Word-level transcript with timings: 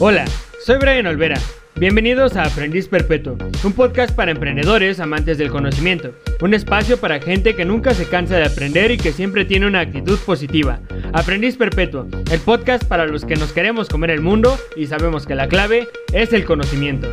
Hola, 0.00 0.24
soy 0.64 0.78
Brian 0.78 1.08
Olvera. 1.08 1.40
Bienvenidos 1.74 2.36
a 2.36 2.44
Aprendiz 2.44 2.86
Perpetuo, 2.86 3.36
un 3.64 3.72
podcast 3.72 4.14
para 4.14 4.30
emprendedores 4.30 5.00
amantes 5.00 5.38
del 5.38 5.50
conocimiento, 5.50 6.12
un 6.40 6.54
espacio 6.54 6.98
para 6.98 7.20
gente 7.20 7.56
que 7.56 7.64
nunca 7.64 7.92
se 7.94 8.08
cansa 8.08 8.36
de 8.36 8.44
aprender 8.44 8.92
y 8.92 8.96
que 8.96 9.10
siempre 9.10 9.44
tiene 9.44 9.66
una 9.66 9.80
actitud 9.80 10.16
positiva. 10.20 10.78
Aprendiz 11.12 11.56
Perpetuo, 11.56 12.06
el 12.30 12.38
podcast 12.38 12.84
para 12.84 13.06
los 13.06 13.24
que 13.24 13.34
nos 13.34 13.52
queremos 13.52 13.88
comer 13.88 14.10
el 14.10 14.20
mundo 14.20 14.56
y 14.76 14.86
sabemos 14.86 15.26
que 15.26 15.34
la 15.34 15.48
clave 15.48 15.88
es 16.12 16.32
el 16.32 16.44
conocimiento. 16.44 17.12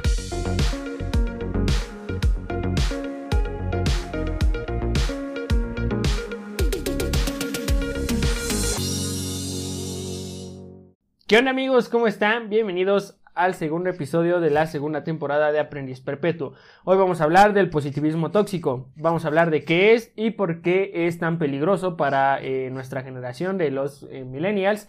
¿Qué 11.28 11.40
onda 11.40 11.50
amigos? 11.50 11.90
¿Cómo 11.90 12.06
están? 12.06 12.50
Bienvenidos 12.50 13.18
al 13.34 13.56
segundo 13.56 13.90
episodio 13.90 14.40
de 14.40 14.52
la 14.52 14.68
segunda 14.68 15.04
temporada 15.04 15.52
de 15.52 15.60
Aprendiz 15.60 16.00
Perpetuo. 16.00 16.54
Hoy 16.84 16.98
vamos 16.98 17.20
a 17.20 17.24
hablar 17.24 17.54
del 17.54 17.72
positivismo 17.72 18.30
tóxico. 18.30 18.92
Vamos 18.96 19.26
a 19.26 19.30
hablar 19.30 19.50
de 19.50 19.64
qué 19.64 19.96
es 19.96 20.14
y 20.16 20.30
por 20.30 20.62
qué 20.62 20.92
es 21.08 21.18
tan 21.18 21.40
peligroso 21.40 21.98
para 21.98 22.40
eh, 22.44 22.70
nuestra 22.70 23.02
generación 23.02 23.58
de 23.58 23.72
los 23.72 24.04
eh, 24.12 24.24
millennials 24.24 24.88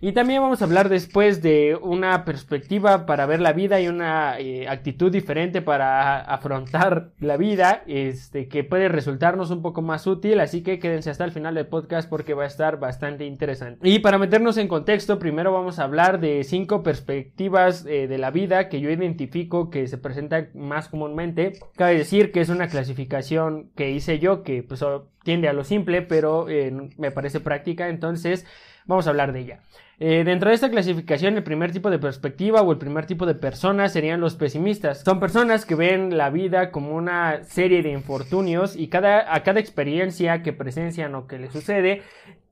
y 0.00 0.12
también 0.12 0.42
vamos 0.42 0.62
a 0.62 0.64
hablar 0.64 0.88
después 0.88 1.42
de 1.42 1.78
una 1.80 2.24
perspectiva 2.24 3.06
para 3.06 3.26
ver 3.26 3.40
la 3.40 3.52
vida 3.52 3.80
y 3.80 3.88
una 3.88 4.38
eh, 4.38 4.68
actitud 4.68 5.12
diferente 5.12 5.62
para 5.62 6.20
afrontar 6.20 7.10
la 7.20 7.36
vida, 7.36 7.82
este, 7.86 8.48
que 8.48 8.64
puede 8.64 8.88
resultarnos 8.88 9.50
un 9.50 9.62
poco 9.62 9.82
más 9.82 10.06
útil, 10.06 10.40
así 10.40 10.62
que 10.62 10.78
quédense 10.78 11.10
hasta 11.10 11.24
el 11.24 11.32
final 11.32 11.54
del 11.54 11.66
podcast 11.66 12.08
porque 12.08 12.34
va 12.34 12.44
a 12.44 12.48
estar 12.48 12.78
bastante 12.78 13.26
interesante. 13.26 13.88
Y 13.88 14.00
para 14.00 14.18
meternos 14.18 14.56
en 14.56 14.68
contexto, 14.68 15.18
primero 15.18 15.52
vamos 15.52 15.78
a 15.78 15.84
hablar 15.84 16.20
de 16.20 16.44
cinco 16.44 16.82
perspectivas 16.82 17.86
eh, 17.86 18.06
de 18.08 18.18
la 18.18 18.30
vida 18.30 18.68
que 18.68 18.80
yo 18.80 18.90
identifico 18.90 19.70
que 19.70 19.86
se 19.86 19.98
presentan 19.98 20.50
más 20.54 20.88
comúnmente. 20.88 21.52
Cabe 21.76 21.96
decir 21.96 22.32
que 22.32 22.40
es 22.40 22.48
una 22.48 22.68
clasificación 22.68 23.70
que 23.76 23.90
hice 23.90 24.18
yo 24.18 24.42
que 24.42 24.62
pues, 24.62 24.84
tiende 25.22 25.48
a 25.48 25.52
lo 25.52 25.64
simple, 25.64 26.02
pero 26.02 26.48
eh, 26.48 26.72
me 26.96 27.10
parece 27.10 27.40
práctica, 27.40 27.88
entonces 27.88 28.46
vamos 28.86 29.06
a 29.06 29.10
hablar 29.10 29.32
de 29.32 29.40
ella. 29.40 29.60
Eh, 30.04 30.24
dentro 30.24 30.48
de 30.48 30.56
esta 30.56 30.68
clasificación, 30.68 31.36
el 31.36 31.44
primer 31.44 31.70
tipo 31.70 31.88
de 31.88 32.00
perspectiva 32.00 32.60
o 32.60 32.72
el 32.72 32.78
primer 32.78 33.06
tipo 33.06 33.24
de 33.24 33.36
personas 33.36 33.92
serían 33.92 34.20
los 34.20 34.34
pesimistas. 34.34 35.04
Son 35.04 35.20
personas 35.20 35.64
que 35.64 35.76
ven 35.76 36.18
la 36.18 36.28
vida 36.28 36.72
como 36.72 36.96
una 36.96 37.44
serie 37.44 37.84
de 37.84 37.92
infortunios 37.92 38.74
y 38.74 38.88
cada, 38.88 39.32
a 39.32 39.44
cada 39.44 39.60
experiencia 39.60 40.42
que 40.42 40.52
presencian 40.52 41.14
o 41.14 41.28
que 41.28 41.38
les 41.38 41.52
sucede, 41.52 42.02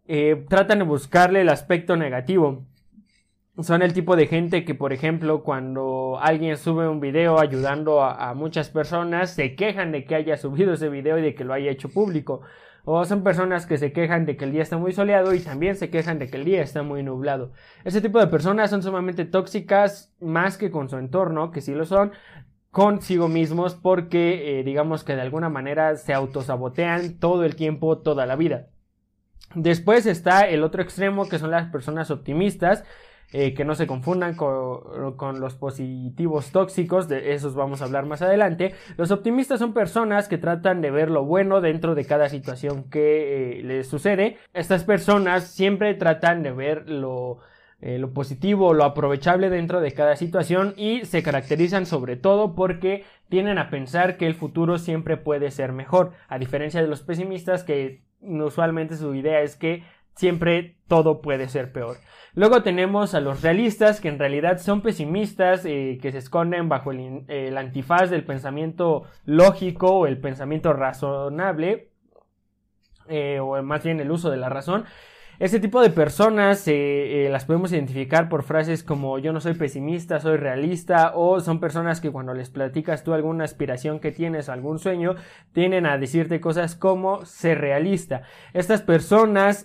eh, 0.06 0.44
tratan 0.48 0.78
de 0.78 0.84
buscarle 0.84 1.40
el 1.40 1.48
aspecto 1.48 1.96
negativo. 1.96 2.66
Son 3.58 3.82
el 3.82 3.94
tipo 3.94 4.14
de 4.14 4.28
gente 4.28 4.64
que, 4.64 4.76
por 4.76 4.92
ejemplo, 4.92 5.42
cuando 5.42 6.20
alguien 6.22 6.56
sube 6.56 6.86
un 6.86 7.00
video 7.00 7.40
ayudando 7.40 8.00
a 8.04 8.32
muchas 8.34 8.70
personas, 8.70 9.34
se 9.34 9.56
quejan 9.56 9.90
de 9.90 10.04
que 10.04 10.14
haya 10.14 10.36
subido 10.36 10.74
ese 10.74 10.88
video 10.88 11.18
y 11.18 11.22
de 11.22 11.34
que 11.34 11.44
lo 11.44 11.52
haya 11.52 11.72
hecho 11.72 11.88
público. 11.88 12.42
O 12.84 13.04
son 13.04 13.22
personas 13.22 13.66
que 13.66 13.78
se 13.78 13.92
quejan 13.92 14.26
de 14.26 14.36
que 14.36 14.44
el 14.44 14.52
día 14.52 14.62
está 14.62 14.78
muy 14.78 14.92
soleado 14.92 15.34
y 15.34 15.40
también 15.40 15.76
se 15.76 15.90
quejan 15.90 16.18
de 16.18 16.28
que 16.28 16.36
el 16.36 16.44
día 16.44 16.62
está 16.62 16.82
muy 16.82 17.02
nublado. 17.02 17.52
Ese 17.84 18.00
tipo 18.00 18.18
de 18.18 18.26
personas 18.26 18.70
son 18.70 18.82
sumamente 18.82 19.24
tóxicas 19.24 20.14
más 20.20 20.56
que 20.56 20.70
con 20.70 20.88
su 20.88 20.96
entorno, 20.96 21.50
que 21.50 21.60
sí 21.60 21.74
lo 21.74 21.84
son, 21.84 22.12
consigo 22.70 23.28
mismos 23.28 23.74
porque 23.74 24.60
eh, 24.60 24.64
digamos 24.64 25.04
que 25.04 25.14
de 25.14 25.22
alguna 25.22 25.48
manera 25.48 25.96
se 25.96 26.14
autosabotean 26.14 27.18
todo 27.18 27.44
el 27.44 27.56
tiempo, 27.56 27.98
toda 27.98 28.26
la 28.26 28.36
vida. 28.36 28.68
Después 29.54 30.06
está 30.06 30.42
el 30.42 30.62
otro 30.62 30.80
extremo 30.80 31.28
que 31.28 31.38
son 31.38 31.50
las 31.50 31.70
personas 31.70 32.10
optimistas 32.10 32.84
eh, 33.32 33.54
que 33.54 33.64
no 33.64 33.76
se 33.76 33.86
confundan 33.86 34.34
con, 34.34 35.40
los 35.40 35.54
positivos 35.54 36.50
tóxicos, 36.50 37.08
de 37.08 37.32
esos 37.34 37.54
vamos 37.54 37.80
a 37.80 37.84
hablar 37.84 38.06
más 38.06 38.22
adelante. 38.22 38.74
Los 38.96 39.12
optimistas 39.12 39.60
son 39.60 39.72
personas 39.72 40.28
que 40.28 40.38
tratan 40.38 40.80
de 40.80 40.90
ver 40.90 41.10
lo 41.10 41.24
bueno 41.24 41.60
dentro 41.60 41.94
de 41.94 42.04
cada 42.04 42.28
situación 42.28 42.90
que 42.90 43.60
eh, 43.60 43.62
les 43.62 43.86
sucede. 43.86 44.38
Estas 44.52 44.82
personas 44.82 45.44
siempre 45.44 45.94
tratan 45.94 46.42
de 46.42 46.50
ver 46.50 46.88
lo, 46.88 47.38
eh, 47.80 47.98
lo 47.98 48.12
positivo, 48.12 48.74
lo 48.74 48.84
aprovechable 48.84 49.48
dentro 49.48 49.80
de 49.80 49.92
cada 49.92 50.16
situación 50.16 50.74
y 50.76 51.06
se 51.06 51.22
caracterizan 51.22 51.86
sobre 51.86 52.16
todo 52.16 52.54
porque 52.54 53.04
tienden 53.30 53.58
a 53.58 53.70
pensar 53.70 54.18
que 54.18 54.26
el 54.26 54.34
futuro 54.34 54.76
siempre 54.76 55.16
puede 55.16 55.50
ser 55.50 55.72
mejor, 55.72 56.12
a 56.28 56.38
diferencia 56.38 56.82
de 56.82 56.88
los 56.88 57.02
pesimistas 57.02 57.64
que 57.64 58.02
usualmente 58.20 58.96
su 58.96 59.14
idea 59.14 59.40
es 59.40 59.56
que 59.56 59.84
siempre 60.14 60.76
todo 60.88 61.22
puede 61.22 61.48
ser 61.48 61.72
peor. 61.72 61.96
Luego 62.34 62.62
tenemos 62.62 63.14
a 63.14 63.20
los 63.20 63.42
realistas, 63.42 64.00
que 64.00 64.08
en 64.08 64.18
realidad 64.18 64.58
son 64.58 64.82
pesimistas, 64.82 65.64
eh, 65.64 65.98
que 66.00 66.12
se 66.12 66.18
esconden 66.18 66.68
bajo 66.68 66.92
el, 66.92 67.56
antifaz 67.56 68.10
del 68.10 68.24
pensamiento 68.24 69.04
lógico 69.24 69.88
o 69.88 70.06
el 70.06 70.18
pensamiento 70.18 70.72
razonable, 70.72 71.90
eh, 73.08 73.40
o 73.40 73.60
más 73.62 73.82
bien 73.82 73.98
el 74.00 74.10
uso 74.10 74.30
de 74.30 74.36
la 74.36 74.48
razón. 74.48 74.84
Este 75.40 75.58
tipo 75.58 75.80
de 75.80 75.88
personas 75.88 76.64
eh, 76.66 77.26
las 77.30 77.46
podemos 77.46 77.72
identificar 77.72 78.28
por 78.28 78.42
frases 78.42 78.82
como 78.82 79.18
yo 79.18 79.32
no 79.32 79.40
soy 79.40 79.54
pesimista, 79.54 80.20
soy 80.20 80.36
realista 80.36 81.12
o 81.14 81.40
son 81.40 81.60
personas 81.60 82.02
que 82.02 82.10
cuando 82.10 82.34
les 82.34 82.50
platicas 82.50 83.04
tú 83.04 83.14
alguna 83.14 83.44
aspiración 83.44 84.00
que 84.00 84.12
tienes, 84.12 84.50
algún 84.50 84.78
sueño, 84.78 85.14
tienen 85.54 85.86
a 85.86 85.96
decirte 85.96 86.42
cosas 86.42 86.76
como 86.76 87.24
ser 87.24 87.58
realista. 87.58 88.20
Estas 88.52 88.82
personas, 88.82 89.64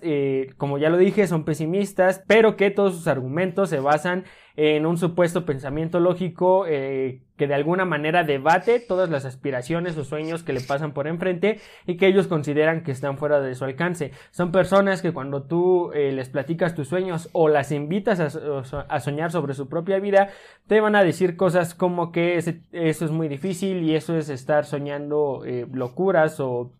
como 0.55 0.77
ya 0.77 0.89
lo 0.89 0.95
dije, 0.95 1.27
son 1.27 1.43
pesimistas, 1.43 2.23
pero 2.25 2.55
que 2.55 2.71
todos 2.71 2.95
sus 2.95 3.07
argumentos 3.07 3.69
se 3.69 3.81
basan 3.81 4.23
un 4.57 4.97
supuesto 4.97 5.45
pensamiento 5.45 5.99
lógico 5.99 6.65
eh, 6.67 7.19
que 7.35 7.47
de 7.47 7.55
alguna 7.55 7.83
manera 7.83 8.23
debate 8.23 8.79
todas 8.79 9.09
las 9.09 9.25
aspiraciones 9.25 9.97
o 9.97 10.05
sueños 10.05 10.43
que 10.43 10.53
le 10.53 10.61
pasan 10.61 10.93
por 10.93 11.07
enfrente 11.07 11.59
y 11.85 11.97
que 11.97 12.07
ellos 12.07 12.27
consideran 12.27 12.83
que 12.83 12.91
están 12.91 13.17
fuera 13.17 13.41
de 13.41 13.53
su 13.55 13.65
alcance. 13.65 14.11
Son 14.31 14.53
personas 14.53 15.01
que 15.01 15.11
cuando 15.11 15.43
tú 15.43 15.91
eh, 15.91 16.13
les 16.13 16.29
platicas 16.29 16.73
tus 16.73 16.87
sueños 16.87 17.29
o 17.33 17.49
las 17.49 17.71
invitas 17.73 18.19
a, 18.21 18.99
soñar 19.01 19.31
sobre 19.31 19.53
su 19.53 19.67
propia 19.67 19.99
vida, 19.99 20.29
te 20.67 20.79
van 20.79 20.95
a 20.95 21.03
decir 21.03 21.35
cosas 21.35 21.75
como 21.75 22.13
que 22.13 22.37
eso 22.37 22.51
es 22.71 23.11
muy 23.11 23.27
difícil 23.27 23.83
y 23.83 23.95
eso 23.95 24.17
es 24.17 24.29
estar 24.29 24.65
soñando 24.65 25.43
eh, 25.45 25.67
locuras 25.73 26.39
o 26.39 26.71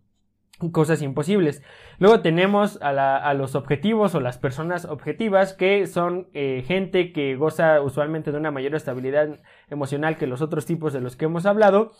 cosas 0.71 1.01
imposibles. 1.01 1.61
Luego 1.99 2.21
tenemos 2.21 2.79
a, 2.81 3.33
los 3.33 3.55
objetivos 3.55 4.15
o 4.15 4.19
las 4.19 4.37
personas 4.37 4.85
objetivas 4.85 5.53
que 5.53 5.87
son 5.87 6.27
eh, 6.33 6.63
gente 6.65 7.11
que 7.11 7.35
goza 7.35 7.81
usualmente 7.81 8.31
de 8.31 8.37
una 8.37 8.51
mayor 8.51 8.75
estabilidad 8.75 9.39
emocional 9.69 10.17
que 10.17 10.27
los 10.27 10.41
otros 10.41 10.65
tipos 10.65 10.93
de 10.93 11.01
los 11.01 11.15
que 11.15 11.25
hemos 11.25 11.45
hablado 11.45 11.91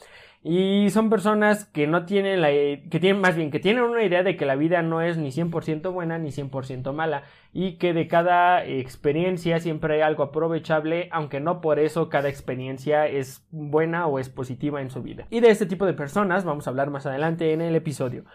y 0.47 0.91
son 0.91 1.09
personas 1.09 1.65
que 1.65 1.87
no 1.87 2.05
tienen 2.05 2.39
la 2.39 2.49
que 2.49 2.99
tienen 3.01 3.19
más 3.19 3.35
bien 3.35 3.49
que 3.49 3.59
tienen 3.59 3.81
una 3.81 4.03
idea 4.03 4.21
de 4.21 4.37
que 4.37 4.45
la 4.45 4.55
vida 4.55 4.83
no 4.83 5.01
es 5.01 5.17
ni 5.17 5.29
100% 5.29 5.91
buena 5.91 6.19
ni 6.19 6.29
100% 6.29 6.93
mala 6.93 7.23
y 7.51 7.77
que 7.77 7.93
de 7.93 8.07
cada 8.07 8.63
experiencia 8.63 9.59
siempre 9.59 9.95
hay 9.95 10.01
algo 10.01 10.21
aprovechable, 10.21 11.09
aunque 11.11 11.39
no 11.39 11.61
por 11.61 11.79
eso 11.79 12.09
cada 12.09 12.29
experiencia 12.29 13.07
es 13.07 13.47
buena 13.49 14.05
o 14.05 14.19
es 14.19 14.29
positiva 14.29 14.83
en 14.83 14.91
su 14.91 15.01
vida. 15.01 15.25
Y 15.31 15.39
de 15.39 15.49
este 15.49 15.65
tipo 15.65 15.87
de 15.87 15.93
personas 15.93 16.45
vamos 16.45 16.67
a 16.67 16.69
hablar 16.69 16.91
más 16.91 17.07
adelante 17.07 17.51
en 17.51 17.61
el 17.61 17.75
episodio. 17.75 18.25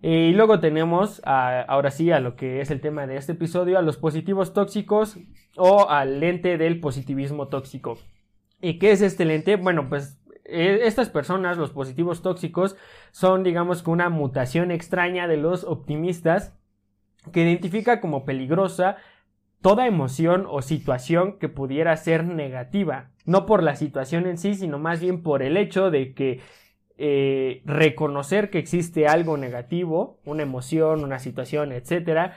Y 0.00 0.30
luego 0.30 0.60
tenemos, 0.60 1.20
ahora 1.26 1.90
sí, 1.90 2.10
a 2.12 2.20
lo 2.20 2.34
que 2.34 2.62
es 2.62 2.70
el 2.70 2.80
tema 2.80 3.06
de 3.06 3.16
este 3.16 3.32
episodio, 3.32 3.78
a 3.78 3.82
los 3.82 3.98
positivos 3.98 4.54
tóxicos 4.54 5.18
o 5.56 5.90
al 5.90 6.20
lente 6.20 6.56
del 6.56 6.80
positivismo 6.80 7.48
tóxico. 7.48 7.98
¿Y 8.60 8.78
qué 8.78 8.90
es 8.92 9.02
este 9.02 9.24
lente? 9.24 9.56
Bueno, 9.56 9.88
pues 9.88 10.17
estas 10.48 11.10
personas, 11.10 11.58
los 11.58 11.70
positivos 11.70 12.22
tóxicos, 12.22 12.76
son 13.10 13.42
digamos 13.42 13.82
que 13.82 13.90
una 13.90 14.08
mutación 14.08 14.70
extraña 14.70 15.28
de 15.28 15.36
los 15.36 15.64
optimistas 15.64 16.54
que 17.32 17.42
identifica 17.42 18.00
como 18.00 18.24
peligrosa 18.24 18.96
toda 19.60 19.86
emoción 19.86 20.46
o 20.48 20.62
situación 20.62 21.38
que 21.38 21.48
pudiera 21.48 21.96
ser 21.96 22.24
negativa, 22.24 23.10
no 23.24 23.44
por 23.44 23.62
la 23.62 23.76
situación 23.76 24.26
en 24.26 24.38
sí, 24.38 24.54
sino 24.54 24.78
más 24.78 25.00
bien 25.00 25.22
por 25.22 25.42
el 25.42 25.56
hecho 25.56 25.90
de 25.90 26.14
que 26.14 26.40
eh, 26.96 27.62
reconocer 27.64 28.50
que 28.50 28.58
existe 28.58 29.06
algo 29.06 29.36
negativo, 29.36 30.20
una 30.24 30.42
emoción, 30.42 31.04
una 31.04 31.18
situación, 31.18 31.72
etcétera, 31.72 32.36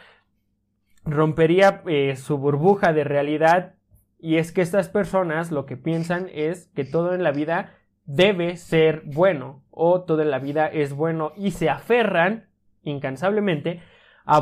rompería 1.03 1.81
eh, 1.87 2.15
su 2.15 2.37
burbuja 2.37 2.93
de 2.93 3.03
realidad. 3.03 3.75
Y 4.19 4.37
es 4.37 4.51
que 4.51 4.61
estas 4.61 4.89
personas 4.89 5.51
lo 5.51 5.65
que 5.65 5.77
piensan 5.77 6.29
es 6.31 6.67
que 6.75 6.85
todo 6.85 7.13
en 7.13 7.23
la 7.23 7.31
vida 7.31 7.73
debe 8.13 8.57
ser 8.57 9.03
bueno 9.05 9.63
o 9.71 10.01
toda 10.01 10.25
la 10.25 10.39
vida 10.39 10.67
es 10.67 10.93
bueno 10.93 11.31
y 11.37 11.51
se 11.51 11.69
aferran 11.69 12.47
incansablemente 12.83 13.81
a, 14.25 14.39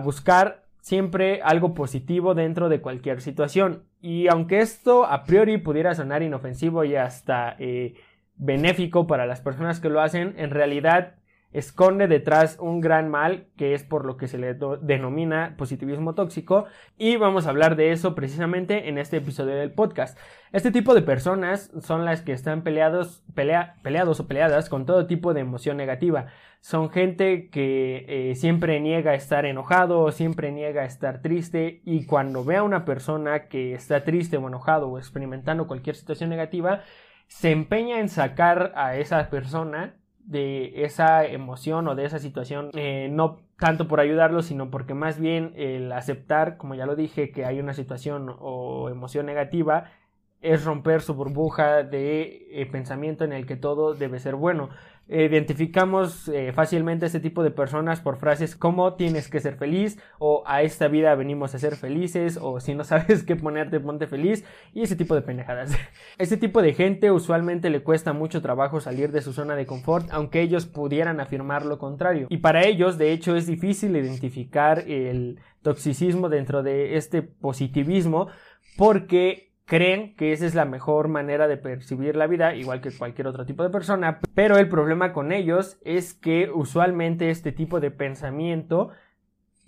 buscar 0.00 0.64
siempre 0.80 1.40
algo 1.42 1.74
positivo 1.74 2.34
dentro 2.34 2.68
de 2.68 2.80
cualquier 2.80 3.20
situación. 3.20 3.84
Y 4.00 4.28
aunque 4.28 4.60
esto 4.60 5.06
a 5.06 5.24
priori 5.24 5.58
pudiera 5.58 5.94
sonar 5.94 6.22
inofensivo 6.22 6.84
y 6.84 6.96
hasta 6.96 7.56
eh, 7.58 7.94
benéfico 8.36 9.06
para 9.06 9.26
las 9.26 9.40
personas 9.40 9.80
que 9.80 9.88
lo 9.88 10.00
hacen, 10.00 10.34
en 10.36 10.50
realidad 10.50 11.14
esconde 11.52 12.08
detrás 12.08 12.56
un 12.60 12.80
gran 12.80 13.08
mal 13.08 13.46
que 13.56 13.74
es 13.74 13.82
por 13.82 14.04
lo 14.04 14.16
que 14.16 14.28
se 14.28 14.38
le 14.38 14.54
denomina 14.80 15.54
positivismo 15.58 16.14
tóxico 16.14 16.66
y 16.98 17.16
vamos 17.16 17.46
a 17.46 17.50
hablar 17.50 17.76
de 17.76 17.92
eso 17.92 18.14
precisamente 18.14 18.88
en 18.88 18.98
este 18.98 19.18
episodio 19.18 19.54
del 19.54 19.72
podcast. 19.72 20.18
Este 20.52 20.70
tipo 20.70 20.94
de 20.94 21.02
personas 21.02 21.70
son 21.80 22.04
las 22.04 22.22
que 22.22 22.32
están 22.32 22.62
peleados, 22.62 23.24
peleados 23.34 24.20
o 24.20 24.26
peleadas 24.26 24.68
con 24.68 24.86
todo 24.86 25.06
tipo 25.06 25.34
de 25.34 25.40
emoción 25.40 25.76
negativa. 25.76 26.26
Son 26.60 26.90
gente 26.90 27.48
que 27.48 28.04
eh, 28.08 28.34
siempre 28.36 28.78
niega 28.80 29.14
estar 29.14 29.46
enojado, 29.46 30.12
siempre 30.12 30.52
niega 30.52 30.84
estar 30.84 31.20
triste 31.20 31.80
y 31.84 32.06
cuando 32.06 32.44
ve 32.44 32.56
a 32.56 32.62
una 32.62 32.84
persona 32.84 33.48
que 33.48 33.74
está 33.74 34.04
triste 34.04 34.36
o 34.36 34.46
enojado 34.46 34.88
o 34.88 34.98
experimentando 34.98 35.66
cualquier 35.66 35.96
situación 35.96 36.30
negativa, 36.30 36.82
se 37.26 37.50
empeña 37.50 37.98
en 37.98 38.08
sacar 38.08 38.72
a 38.76 38.96
esa 38.96 39.30
persona 39.30 39.96
de 40.24 40.84
esa 40.84 41.24
emoción 41.26 41.88
o 41.88 41.94
de 41.94 42.04
esa 42.04 42.18
situación, 42.18 42.70
eh, 42.74 43.08
no 43.10 43.40
tanto 43.58 43.88
por 43.88 44.00
ayudarlo, 44.00 44.42
sino 44.42 44.70
porque 44.70 44.94
más 44.94 45.18
bien 45.18 45.52
el 45.56 45.92
aceptar, 45.92 46.56
como 46.56 46.74
ya 46.74 46.86
lo 46.86 46.96
dije, 46.96 47.30
que 47.30 47.44
hay 47.44 47.60
una 47.60 47.74
situación 47.74 48.34
o 48.40 48.88
emoción 48.88 49.26
negativa, 49.26 49.90
es 50.40 50.64
romper 50.64 51.00
su 51.00 51.14
burbuja 51.14 51.84
de 51.84 52.48
eh, 52.50 52.66
pensamiento 52.66 53.24
en 53.24 53.32
el 53.32 53.46
que 53.46 53.56
todo 53.56 53.94
debe 53.94 54.18
ser 54.18 54.34
bueno 54.34 54.70
identificamos 55.08 56.28
eh, 56.28 56.52
fácilmente 56.52 57.04
a 57.04 57.06
este 57.06 57.20
tipo 57.20 57.42
de 57.42 57.50
personas 57.50 58.00
por 58.00 58.16
frases 58.16 58.56
como 58.56 58.94
tienes 58.94 59.28
que 59.28 59.40
ser 59.40 59.56
feliz 59.56 59.98
o 60.18 60.42
a 60.46 60.62
esta 60.62 60.88
vida 60.88 61.14
venimos 61.14 61.54
a 61.54 61.58
ser 61.58 61.76
felices 61.76 62.38
o 62.40 62.60
si 62.60 62.74
no 62.74 62.84
sabes 62.84 63.22
qué 63.24 63.36
ponerte 63.36 63.80
ponte 63.80 64.06
feliz 64.06 64.44
y 64.72 64.82
ese 64.82 64.96
tipo 64.96 65.14
de 65.14 65.22
pendejadas. 65.22 65.76
Este 66.18 66.36
tipo 66.36 66.62
de 66.62 66.74
gente 66.74 67.10
usualmente 67.10 67.70
le 67.70 67.82
cuesta 67.82 68.12
mucho 68.12 68.42
trabajo 68.42 68.80
salir 68.80 69.12
de 69.12 69.22
su 69.22 69.32
zona 69.32 69.56
de 69.56 69.66
confort 69.66 70.08
aunque 70.10 70.40
ellos 70.40 70.66
pudieran 70.66 71.20
afirmar 71.20 71.64
lo 71.64 71.78
contrario 71.78 72.26
y 72.30 72.38
para 72.38 72.64
ellos 72.64 72.98
de 72.98 73.12
hecho 73.12 73.36
es 73.36 73.46
difícil 73.46 73.96
identificar 73.96 74.80
el 74.80 75.40
toxicismo 75.62 76.28
dentro 76.28 76.62
de 76.62 76.96
este 76.96 77.22
positivismo 77.22 78.28
porque 78.76 79.51
creen 79.64 80.14
que 80.16 80.32
esa 80.32 80.46
es 80.46 80.54
la 80.54 80.64
mejor 80.64 81.08
manera 81.08 81.48
de 81.48 81.56
percibir 81.56 82.16
la 82.16 82.26
vida, 82.26 82.54
igual 82.54 82.80
que 82.80 82.96
cualquier 82.96 83.26
otro 83.26 83.46
tipo 83.46 83.62
de 83.62 83.70
persona, 83.70 84.20
pero 84.34 84.58
el 84.58 84.68
problema 84.68 85.12
con 85.12 85.32
ellos 85.32 85.78
es 85.84 86.14
que 86.14 86.50
usualmente 86.50 87.30
este 87.30 87.52
tipo 87.52 87.80
de 87.80 87.90
pensamiento 87.90 88.90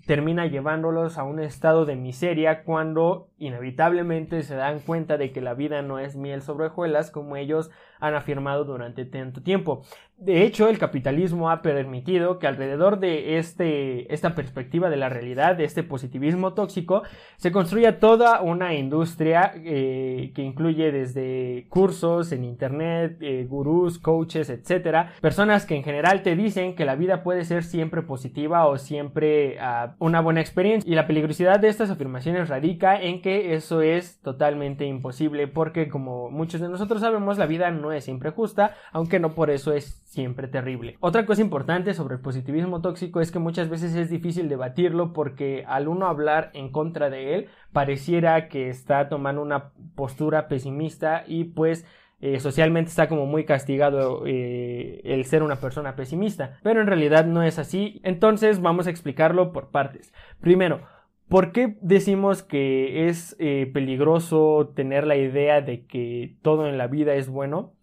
termina 0.05 0.45
llevándolos 0.45 1.17
a 1.17 1.23
un 1.23 1.39
estado 1.39 1.85
de 1.85 1.95
miseria 1.95 2.63
cuando 2.63 3.29
inevitablemente 3.37 4.43
se 4.43 4.55
dan 4.55 4.79
cuenta 4.79 5.17
de 5.17 5.31
que 5.31 5.41
la 5.41 5.55
vida 5.55 5.81
no 5.81 5.99
es 5.99 6.15
miel 6.15 6.41
sobre 6.41 6.67
hojuelas 6.67 7.09
como 7.09 7.37
ellos 7.37 7.71
han 7.99 8.13
afirmado 8.13 8.65
durante 8.65 9.05
tanto 9.05 9.41
tiempo. 9.41 9.81
De 10.17 10.43
hecho, 10.43 10.69
el 10.69 10.77
capitalismo 10.77 11.51
ha 11.51 11.61
permitido 11.61 12.39
que 12.39 12.47
alrededor 12.47 12.99
de 12.99 13.37
este, 13.37 14.13
esta 14.13 14.33
perspectiva 14.33 14.89
de 14.89 14.95
la 14.95 15.09
realidad, 15.09 15.57
de 15.57 15.65
este 15.65 15.83
positivismo 15.83 16.53
tóxico, 16.53 17.03
se 17.35 17.51
construya 17.51 17.99
toda 17.99 18.39
una 18.39 18.73
industria 18.75 19.51
eh, 19.55 20.31
que 20.33 20.41
incluye 20.41 20.93
desde 20.93 21.65
cursos 21.67 22.31
en 22.31 22.45
internet, 22.45 23.17
eh, 23.19 23.45
gurús, 23.49 23.99
coaches, 23.99 24.49
etcétera, 24.49 25.11
personas 25.19 25.65
que 25.65 25.75
en 25.75 25.83
general 25.83 26.23
te 26.23 26.37
dicen 26.37 26.75
que 26.75 26.85
la 26.85 26.95
vida 26.95 27.21
puede 27.21 27.43
ser 27.43 27.65
siempre 27.65 28.01
positiva 28.01 28.67
o 28.67 28.77
siempre 28.77 29.59
ah, 29.59 29.95
una 29.99 30.21
buena 30.21 30.39
experiencia. 30.39 30.89
Y 30.89 30.95
la 30.95 31.07
peligrosidad 31.07 31.59
de 31.59 31.67
estas 31.67 31.89
afirmaciones 31.89 32.47
radica 32.47 33.01
en 33.01 33.21
que 33.21 33.53
eso 33.53 33.81
es 33.81 34.21
totalmente 34.21 34.85
imposible, 34.85 35.49
porque 35.49 35.89
como 35.89 36.31
muchos 36.31 36.61
de 36.61 36.69
nosotros 36.69 37.01
sabemos, 37.01 37.37
la 37.37 37.47
vida 37.47 37.69
no 37.69 37.91
es 37.91 38.05
siempre 38.05 38.29
justa, 38.29 38.75
aunque 38.93 39.19
no 39.19 39.35
por 39.35 39.49
eso 39.49 39.73
es 39.73 40.01
siempre 40.15 40.47
terrible. 40.47 40.97
Otra 41.01 41.25
cosa 41.25 41.41
importante 41.41 41.93
sobre 41.93 42.15
el 42.15 42.21
positivismo 42.21 42.81
tóxico 42.81 43.19
es 43.19 43.31
que 43.31 43.39
muchas 43.39 43.69
veces 43.69 43.93
es 43.95 44.09
difícil 44.09 44.47
debatirlo 44.47 45.11
porque 45.13 45.65
al 45.67 45.87
uno 45.87 46.07
hablar 46.07 46.49
en 46.53 46.71
contra 46.71 47.09
de 47.09 47.35
él 47.35 47.49
pareciera 47.73 48.47
que 48.47 48.69
está 48.69 49.09
tomando 49.09 49.41
una 49.41 49.71
postura 49.95 50.47
pesimista 50.47 51.25
y 51.27 51.43
pues 51.43 51.85
eh, 52.21 52.39
socialmente 52.39 52.89
está 52.89 53.09
como 53.09 53.25
muy 53.25 53.43
castigado 53.43 54.23
eh, 54.25 55.01
el 55.03 55.25
ser 55.25 55.43
una 55.43 55.57
persona 55.57 55.97
pesimista, 55.97 56.59
pero 56.63 56.79
en 56.79 56.87
realidad 56.87 57.25
no 57.25 57.43
es 57.43 57.59
así. 57.59 57.99
Entonces 58.03 58.61
vamos 58.61 58.87
a 58.87 58.89
explicarlo 58.89 59.51
por 59.51 59.69
partes. 59.69 60.13
Primero, 60.39 60.81
¿por 61.27 61.51
qué 61.51 61.77
decimos 61.81 62.41
que 62.41 63.09
es 63.09 63.35
eh, 63.37 63.69
peligroso 63.73 64.71
tener 64.75 65.05
la 65.05 65.17
idea 65.17 65.59
de 65.59 65.85
que 65.85 66.37
todo 66.41 66.67
en 66.67 66.77
la 66.77 66.87
vida 66.87 67.15
es 67.15 67.27
bueno? 67.27 67.74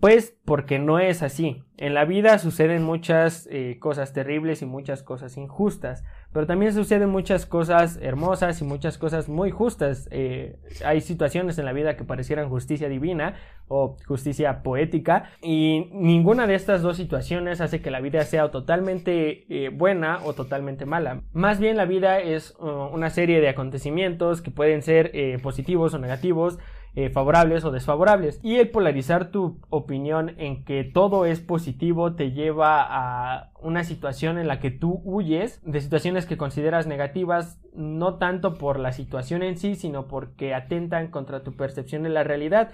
Pues 0.00 0.36
porque 0.44 0.78
no 0.78 0.98
es 0.98 1.22
así. 1.22 1.62
En 1.76 1.94
la 1.94 2.04
vida 2.04 2.38
suceden 2.38 2.84
muchas 2.84 3.48
eh, 3.50 3.78
cosas 3.80 4.12
terribles 4.12 4.62
y 4.62 4.66
muchas 4.66 5.02
cosas 5.02 5.36
injustas, 5.36 6.04
pero 6.32 6.46
también 6.46 6.72
suceden 6.72 7.08
muchas 7.08 7.46
cosas 7.46 7.98
hermosas 8.00 8.60
y 8.60 8.64
muchas 8.64 8.96
cosas 8.96 9.28
muy 9.28 9.50
justas. 9.50 10.06
Eh, 10.12 10.56
hay 10.84 11.00
situaciones 11.00 11.58
en 11.58 11.64
la 11.64 11.72
vida 11.72 11.96
que 11.96 12.04
parecieran 12.04 12.48
justicia 12.48 12.88
divina 12.88 13.34
o 13.66 13.96
justicia 14.06 14.62
poética 14.62 15.30
y 15.42 15.88
ninguna 15.92 16.46
de 16.46 16.54
estas 16.54 16.82
dos 16.82 16.96
situaciones 16.96 17.60
hace 17.60 17.80
que 17.80 17.90
la 17.90 18.00
vida 18.00 18.22
sea 18.22 18.50
totalmente 18.50 19.46
eh, 19.48 19.70
buena 19.70 20.20
o 20.24 20.34
totalmente 20.34 20.86
mala. 20.86 21.22
Más 21.32 21.58
bien 21.58 21.76
la 21.76 21.86
vida 21.86 22.20
es 22.20 22.54
uh, 22.60 22.66
una 22.92 23.10
serie 23.10 23.40
de 23.40 23.48
acontecimientos 23.48 24.42
que 24.42 24.50
pueden 24.50 24.82
ser 24.82 25.12
positivos 25.42 25.94
o 25.94 25.98
negativos 25.98 26.58
eh, 26.96 27.10
favorables 27.10 27.64
o 27.64 27.72
desfavorables. 27.72 28.38
Y 28.42 28.56
el 28.56 28.70
polarizar 28.70 29.30
tu 29.30 29.58
opinión 29.68 30.34
en 30.38 30.64
que 30.64 30.84
todo 30.84 31.26
es 31.26 31.40
positivo 31.40 32.14
te 32.14 32.30
lleva 32.30 32.86
a 32.88 33.50
una 33.60 33.82
situación 33.82 34.38
en 34.38 34.46
la 34.46 34.60
que 34.60 34.70
tú 34.70 35.00
huyes 35.04 35.60
de 35.64 35.80
situaciones 35.80 36.24
que 36.26 36.36
consideras 36.36 36.86
negativas, 36.86 37.60
no 37.74 38.14
tanto 38.18 38.54
por 38.54 38.78
la 38.78 38.92
situación 38.92 39.42
en 39.42 39.58
sí, 39.58 39.74
sino 39.74 40.06
porque 40.06 40.54
atentan 40.54 41.08
contra 41.08 41.42
tu 41.42 41.56
percepción 41.56 42.04
de 42.04 42.10
la 42.10 42.22
realidad. 42.22 42.70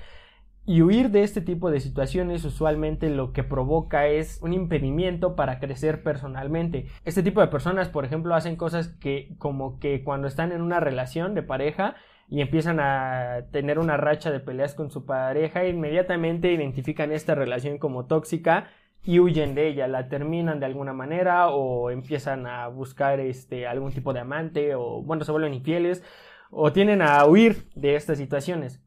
Y 0.66 0.82
huir 0.82 1.10
de 1.10 1.22
este 1.22 1.40
tipo 1.40 1.70
de 1.70 1.80
situaciones 1.80 2.44
usualmente 2.44 3.08
lo 3.08 3.32
que 3.32 3.42
provoca 3.42 4.06
es 4.06 4.38
un 4.42 4.52
impedimento 4.52 5.34
para 5.34 5.58
crecer 5.58 6.02
personalmente. 6.02 6.86
Este 7.06 7.22
tipo 7.22 7.40
de 7.40 7.48
personas, 7.48 7.88
por 7.88 8.04
ejemplo, 8.04 8.34
hacen 8.34 8.56
cosas 8.56 8.88
que 8.88 9.34
como 9.38 9.78
que 9.78 10.04
cuando 10.04 10.28
están 10.28 10.52
en 10.52 10.60
una 10.60 10.78
relación 10.78 11.34
de 11.34 11.42
pareja 11.42 11.96
y 12.30 12.40
empiezan 12.40 12.78
a 12.78 13.46
tener 13.50 13.80
una 13.80 13.96
racha 13.96 14.30
de 14.30 14.38
peleas 14.38 14.74
con 14.74 14.90
su 14.90 15.04
pareja, 15.04 15.66
inmediatamente 15.66 16.52
identifican 16.52 17.10
esta 17.10 17.34
relación 17.34 17.78
como 17.78 18.06
tóxica 18.06 18.68
y 19.02 19.18
huyen 19.18 19.56
de 19.56 19.66
ella, 19.66 19.88
la 19.88 20.08
terminan 20.08 20.60
de 20.60 20.66
alguna 20.66 20.92
manera 20.92 21.48
o 21.48 21.90
empiezan 21.90 22.46
a 22.46 22.68
buscar 22.68 23.18
este 23.18 23.66
algún 23.66 23.92
tipo 23.92 24.12
de 24.12 24.20
amante 24.20 24.76
o 24.76 25.02
bueno, 25.02 25.24
se 25.24 25.32
vuelven 25.32 25.54
infieles 25.54 26.04
o 26.50 26.72
tienen 26.72 27.02
a 27.02 27.24
huir 27.26 27.68
de 27.74 27.96
estas 27.96 28.18
situaciones. 28.18 28.80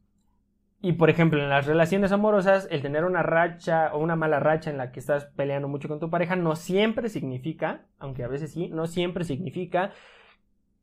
Y 0.82 0.94
por 0.94 1.10
ejemplo, 1.10 1.42
en 1.42 1.50
las 1.50 1.66
relaciones 1.66 2.14
amorosas, 2.14 2.68
el 2.72 2.82
tener 2.82 3.04
una 3.04 3.24
racha 3.24 3.94
o 3.94 4.00
una 4.00 4.16
mala 4.16 4.40
racha 4.40 4.70
en 4.70 4.78
la 4.78 4.92
que 4.94 5.02
estás 5.02 5.26
peleando 5.26 5.68
mucho 5.68 5.90
con 5.90 6.00
tu 6.00 6.10
pareja 6.10 6.38
no 6.38 6.56
siempre 6.56 7.10
significa, 7.10 7.88
aunque 8.00 8.24
a 8.24 8.28
veces 8.30 8.52
sí, 8.52 8.70
no 8.70 8.88
siempre 8.88 9.26
significa 9.26 9.92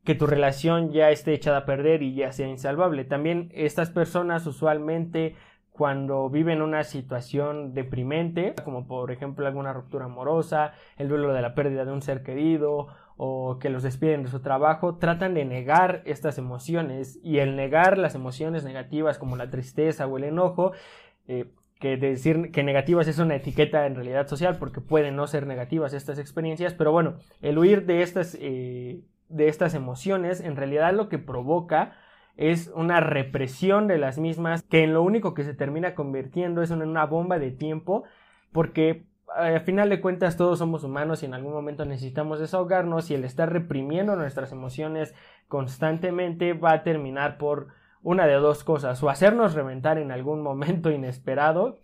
que 0.05 0.15
tu 0.15 0.27
relación 0.27 0.91
ya 0.93 1.11
esté 1.11 1.35
echada 1.35 1.59
a 1.59 1.65
perder 1.67 2.03
y 2.03 2.15
ya 2.15 2.33
sea 2.33 2.49
insalvable. 2.49 3.05
También 3.05 3.51
estas 3.55 3.91
personas 3.91 4.47
usualmente 4.47 5.37
cuando 5.81 6.29
viven 6.29 6.61
una 6.61 6.85
situación 6.85 7.73
deprimente, 7.73 8.55
como 8.65 8.87
por 8.87 9.11
ejemplo 9.11 9.47
alguna 9.47 9.73
ruptura 9.73 10.07
amorosa, 10.07 10.75
el 10.99 11.09
duelo 11.09 11.33
de 11.33 11.41
la 11.41 11.55
pérdida 11.55 11.85
de 11.85 11.93
un 11.93 12.03
ser 12.03 12.23
querido 12.23 12.89
o 13.17 13.59
que 13.59 13.71
los 13.71 13.83
despiden 13.83 14.23
de 14.23 14.31
su 14.31 14.41
trabajo, 14.41 14.97
tratan 14.97 15.35
de 15.35 15.45
negar 15.45 16.03
estas 16.05 16.39
emociones 16.39 17.19
y 17.23 17.39
el 17.39 17.57
negar 17.57 17.99
las 17.99 18.15
emociones 18.15 18.65
negativas 18.65 19.19
como 19.19 19.37
la 19.37 19.49
tristeza 19.49 20.07
o 20.07 20.19
el 20.19 20.25
enojo, 20.25 20.73
eh, 21.29 21.51
que 21.79 21.97
decir 21.97 22.51
que 22.51 22.63
negativas 22.63 23.09
es 23.09 23.19
una 23.19 23.37
etiqueta 23.37 23.87
en 23.87 23.95
realidad 23.95 24.27
social 24.27 24.59
porque 24.59 24.83
pueden 24.83 25.17
no 25.17 25.27
ser 25.27 25.47
negativas 25.47 25.95
estas 25.95 26.19
experiencias, 26.19 26.75
pero 26.75 26.93
bueno, 26.93 27.15
el 27.41 27.57
huir 27.57 27.87
de 27.87 28.03
estas 28.03 28.37
eh, 28.39 29.01
de 29.31 29.49
estas 29.49 29.75
emociones 29.75 30.41
en 30.41 30.57
realidad 30.57 30.93
lo 30.93 31.09
que 31.09 31.19
provoca 31.19 31.97
es 32.37 32.71
una 32.75 33.01
represión 33.01 33.87
de 33.87 33.99
las 33.99 34.19
mismas 34.19 34.63
que 34.63 34.83
en 34.83 34.95
lo 34.95 35.03
único 35.03 35.35
que 35.35 35.45
se 35.45 35.55
termina 35.55 35.95
convirtiendo 35.95 36.63
es 36.63 36.71
en 36.71 36.83
una 36.83 37.07
bomba 37.07 37.39
de 37.39 37.51
tiempo 37.51 38.05
porque 38.53 39.07
eh, 39.39 39.55
al 39.55 39.61
final 39.61 39.89
de 39.89 40.01
cuentas 40.01 40.37
todos 40.37 40.59
somos 40.59 40.85
humanos 40.85 41.23
y 41.23 41.27
en 41.27 41.35
algún 41.35 41.53
momento 41.53 41.85
necesitamos 41.85 42.41
desahogarnos 42.41 43.11
y 43.11 43.15
el 43.15 43.25
estar 43.25 43.53
reprimiendo 43.53 44.17
nuestras 44.17 44.53
emociones 44.53 45.15
constantemente 45.49 46.53
va 46.53 46.73
a 46.73 46.83
terminar 46.83 47.39
por 47.39 47.69
una 48.03 48.27
de 48.27 48.35
dos 48.35 48.65
cosas 48.65 49.03
o 49.03 49.11
hacernos 49.11 49.55
reventar 49.55 49.99
en 49.99 50.11
algún 50.11 50.43
momento 50.43 50.91
inesperado 50.91 51.79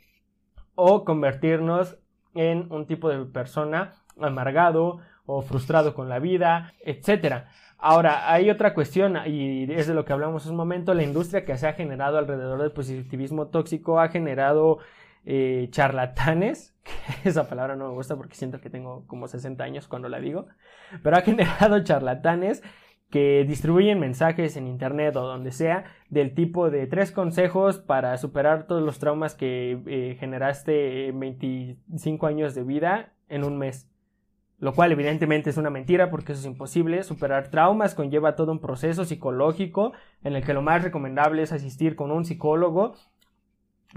o 0.74 1.04
convertirnos 1.04 1.98
en 2.34 2.70
un 2.72 2.86
tipo 2.86 3.08
de 3.08 3.24
persona 3.24 3.94
amargado 4.20 5.00
o 5.26 5.42
frustrado 5.42 5.94
con 5.94 6.08
la 6.08 6.18
vida, 6.18 6.72
etcétera. 6.80 7.50
Ahora, 7.78 8.32
hay 8.32 8.48
otra 8.48 8.72
cuestión, 8.72 9.18
y 9.26 9.70
es 9.72 9.86
de 9.86 9.94
lo 9.94 10.04
que 10.04 10.12
hablamos 10.12 10.46
un 10.46 10.56
momento, 10.56 10.94
la 10.94 11.02
industria 11.02 11.44
que 11.44 11.56
se 11.58 11.68
ha 11.68 11.74
generado 11.74 12.16
alrededor 12.16 12.60
del 12.62 12.72
positivismo 12.72 13.48
tóxico 13.48 14.00
ha 14.00 14.08
generado 14.08 14.78
eh, 15.26 15.68
charlatanes, 15.70 16.74
que 17.22 17.28
esa 17.28 17.48
palabra 17.48 17.76
no 17.76 17.88
me 17.88 17.94
gusta 17.94 18.16
porque 18.16 18.34
siento 18.34 18.60
que 18.60 18.70
tengo 18.70 19.06
como 19.06 19.28
60 19.28 19.62
años 19.62 19.88
cuando 19.88 20.08
la 20.08 20.20
digo, 20.20 20.46
pero 21.02 21.16
ha 21.16 21.20
generado 21.20 21.82
charlatanes 21.82 22.62
que 23.10 23.44
distribuyen 23.46 24.00
mensajes 24.00 24.56
en 24.56 24.66
internet 24.66 25.14
o 25.16 25.22
donde 25.22 25.52
sea 25.52 25.84
del 26.08 26.34
tipo 26.34 26.70
de 26.70 26.86
tres 26.86 27.12
consejos 27.12 27.78
para 27.78 28.16
superar 28.16 28.66
todos 28.66 28.82
los 28.82 28.98
traumas 28.98 29.34
que 29.34 29.80
eh, 29.86 30.16
generaste 30.18 31.08
en 31.08 31.20
25 31.20 32.26
años 32.26 32.54
de 32.54 32.64
vida 32.64 33.12
en 33.28 33.44
un 33.44 33.58
mes. 33.58 33.88
Lo 34.58 34.72
cual 34.72 34.90
evidentemente 34.92 35.50
es 35.50 35.58
una 35.58 35.68
mentira 35.68 36.10
porque 36.10 36.32
eso 36.32 36.40
es 36.40 36.46
imposible. 36.46 37.02
Superar 37.02 37.48
traumas 37.50 37.94
conlleva 37.94 38.36
todo 38.36 38.52
un 38.52 38.60
proceso 38.60 39.04
psicológico 39.04 39.92
en 40.24 40.34
el 40.34 40.44
que 40.44 40.54
lo 40.54 40.62
más 40.62 40.82
recomendable 40.82 41.42
es 41.42 41.52
asistir 41.52 41.94
con 41.94 42.10
un 42.10 42.24
psicólogo 42.24 42.94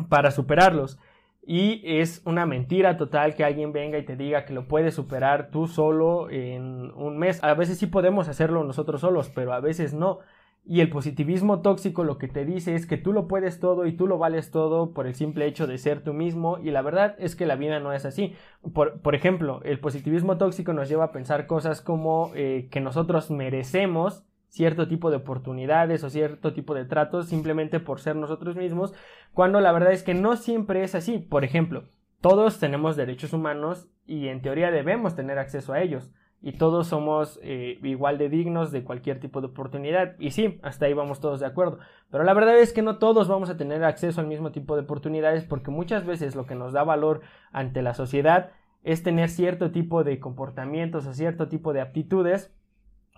para 0.10 0.32
superarlos. 0.32 1.00
Y 1.42 1.82
es 1.84 2.22
una 2.26 2.46
mentira 2.46 2.98
total 2.98 3.34
que 3.36 3.44
alguien 3.44 3.72
venga 3.72 3.98
y 3.98 4.06
te 4.06 4.16
diga 4.16 4.46
que 4.46 4.54
lo 4.54 4.68
puedes 4.68 4.94
superar 4.94 5.50
tú 5.50 5.68
solo 5.68 6.30
en 6.30 6.92
un 6.92 7.18
mes. 7.18 7.44
A 7.44 7.54
veces 7.54 7.80
sí 7.80 7.88
podemos 7.88 8.28
hacerlo 8.28 8.64
nosotros 8.64 9.02
solos, 9.02 9.32
pero 9.34 9.54
a 9.54 9.60
veces 9.60 9.94
no. 9.94 10.20
Y 10.66 10.82
el 10.82 10.90
positivismo 10.90 11.62
tóxico 11.62 12.04
lo 12.04 12.18
que 12.18 12.28
te 12.28 12.46
dice 12.46 12.76
es 12.76 12.86
que 12.86 12.98
tú 12.98 13.12
lo 13.12 13.28
puedes 13.28 13.60
todo 13.60 13.86
y 13.86 13.94
tú 13.94 14.06
lo 14.06 14.18
vales 14.18 14.52
todo 14.52 14.94
por 14.94 15.08
el 15.08 15.16
simple 15.16 15.48
hecho 15.48 15.66
de 15.66 15.78
ser 15.78 16.04
tú 16.04 16.14
mismo. 16.14 16.60
Y 16.60 16.72
la 16.72 16.82
verdad 16.82 17.16
es 17.18 17.36
que 17.36 17.48
la 17.48 17.56
vida 17.56 17.80
no 17.80 17.92
es 17.92 18.06
así. 18.06 18.36
Por, 18.74 19.16
ejemplo, 19.16 19.62
el 19.64 19.80
positivismo 19.80 20.38
tóxico 20.38 20.74
nos 20.74 20.88
lleva 20.88 21.06
a 21.06 21.12
pensar 21.12 21.48
cosas 21.48 21.82
como 21.82 22.32
eh, 22.36 22.68
que 22.72 22.82
nosotros 22.82 23.32
merecemos 23.32 24.26
cierto 24.50 24.88
tipo 24.88 25.10
de 25.10 25.18
oportunidades 25.18 26.04
o 26.04 26.10
cierto 26.10 26.54
tipo 26.54 26.74
de 26.74 26.86
tratos 26.86 27.28
simplemente 27.28 27.80
por 27.80 28.00
ser 28.00 28.16
nosotros 28.16 28.56
mismos, 28.56 28.94
cuando 29.34 29.62
la 29.62 29.72
verdad 29.72 29.94
es 29.94 30.04
que 30.04 30.14
no 30.14 30.36
siempre 30.36 30.84
es 30.84 30.96
así. 30.96 31.20
Por 31.20 31.44
ejemplo, 31.44 31.86
todos 32.22 32.60
tenemos 32.60 32.96
derechos 32.96 33.32
humanos 33.32 33.88
y 34.06 34.28
en 34.28 34.42
teoría 34.42 34.72
debemos 34.72 35.16
tener 35.16 35.40
acceso 35.40 35.74
a 35.74 35.82
ellos. 35.82 36.12
Y 36.42 36.54
todos 36.54 36.88
somos 36.88 37.40
eh, 37.44 37.80
igual 37.84 38.18
de 38.18 38.30
dignos 38.30 38.72
de 38.72 38.84
cualquier 38.84 39.20
tipo 39.20 39.42
de 39.42 39.48
oportunidad. 39.48 40.16
Y 40.20 40.32
sí, 40.32 40.60
hasta 40.64 40.86
ahí 40.86 40.94
vamos 40.94 41.20
todos 41.20 41.40
de 41.40 41.46
acuerdo. 41.46 41.80
Pero 42.10 42.24
la 42.24 42.34
verdad 42.34 42.58
es 42.58 42.72
que 42.72 42.82
no 42.82 42.98
todos 42.98 43.28
vamos 43.28 43.50
a 43.50 43.58
tener 43.58 43.84
acceso 43.84 44.22
al 44.22 44.28
mismo 44.28 44.52
tipo 44.52 44.76
de 44.76 44.84
oportunidades 44.84 45.44
porque 45.44 45.72
muchas 45.72 46.06
veces 46.06 46.36
lo 46.36 46.46
que 46.46 46.56
nos 46.56 46.72
da 46.72 46.84
valor 46.84 47.22
ante 47.52 47.82
la 47.82 47.94
sociedad 47.94 48.52
es 48.84 49.04
tener 49.04 49.30
cierto 49.30 49.72
tipo 49.72 50.04
de 50.04 50.20
comportamientos 50.20 51.06
o 51.06 51.14
cierto 51.14 51.50
tipo 51.50 51.74
de 51.74 51.82
aptitudes 51.82 52.54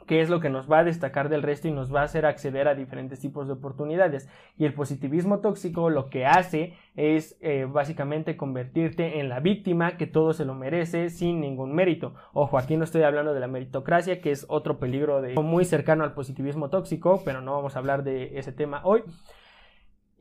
que 0.06 0.22
es 0.22 0.30
lo 0.30 0.40
que 0.40 0.50
nos 0.50 0.72
va 0.72 0.80
a 0.80 0.84
destacar 0.84 1.30
del 1.30 1.44
resto 1.44 1.68
y 1.68 1.72
nos 1.72 1.94
va 1.94 2.02
a 2.02 2.06
hacer 2.06 2.26
acceder 2.26 2.68
a 2.68 2.76
diferentes 2.76 3.20
tipos 3.20 3.48
de 3.48 3.54
oportunidades. 3.54 4.30
Y 4.58 4.66
el 4.66 4.74
positivismo 4.74 5.40
tóxico 5.40 5.90
lo 5.90 6.10
que 6.10 6.26
hace 6.26 6.74
es 6.96 7.38
eh, 7.42 7.66
básicamente 7.70 8.38
convertirte 8.38 9.20
en 9.20 9.30
la 9.30 9.40
víctima 9.40 9.98
que 9.98 10.08
todo 10.08 10.34
se 10.34 10.46
lo 10.46 10.56
merece 10.56 11.10
sin 11.10 11.40
ningún 11.40 11.74
mérito. 11.74 12.14
Ojo, 12.34 12.58
aquí 12.58 12.78
no 12.78 12.84
estoy 12.84 13.04
hablando 13.04 13.34
de 13.34 13.40
la 13.40 13.48
meritocracia, 13.48 14.22
que 14.22 14.32
es 14.32 14.46
otro 14.50 14.80
peligro 14.80 15.22
muy 15.42 15.66
cercano 15.66 16.04
al 16.04 16.14
positivismo 16.14 16.70
tóxico, 16.70 17.22
pero 17.24 17.42
no 17.42 17.54
vamos 17.54 17.76
a 17.76 17.80
hablar 17.80 18.04
de 18.04 18.38
ese 18.38 18.52
tema 18.52 18.82
hoy. 18.84 19.04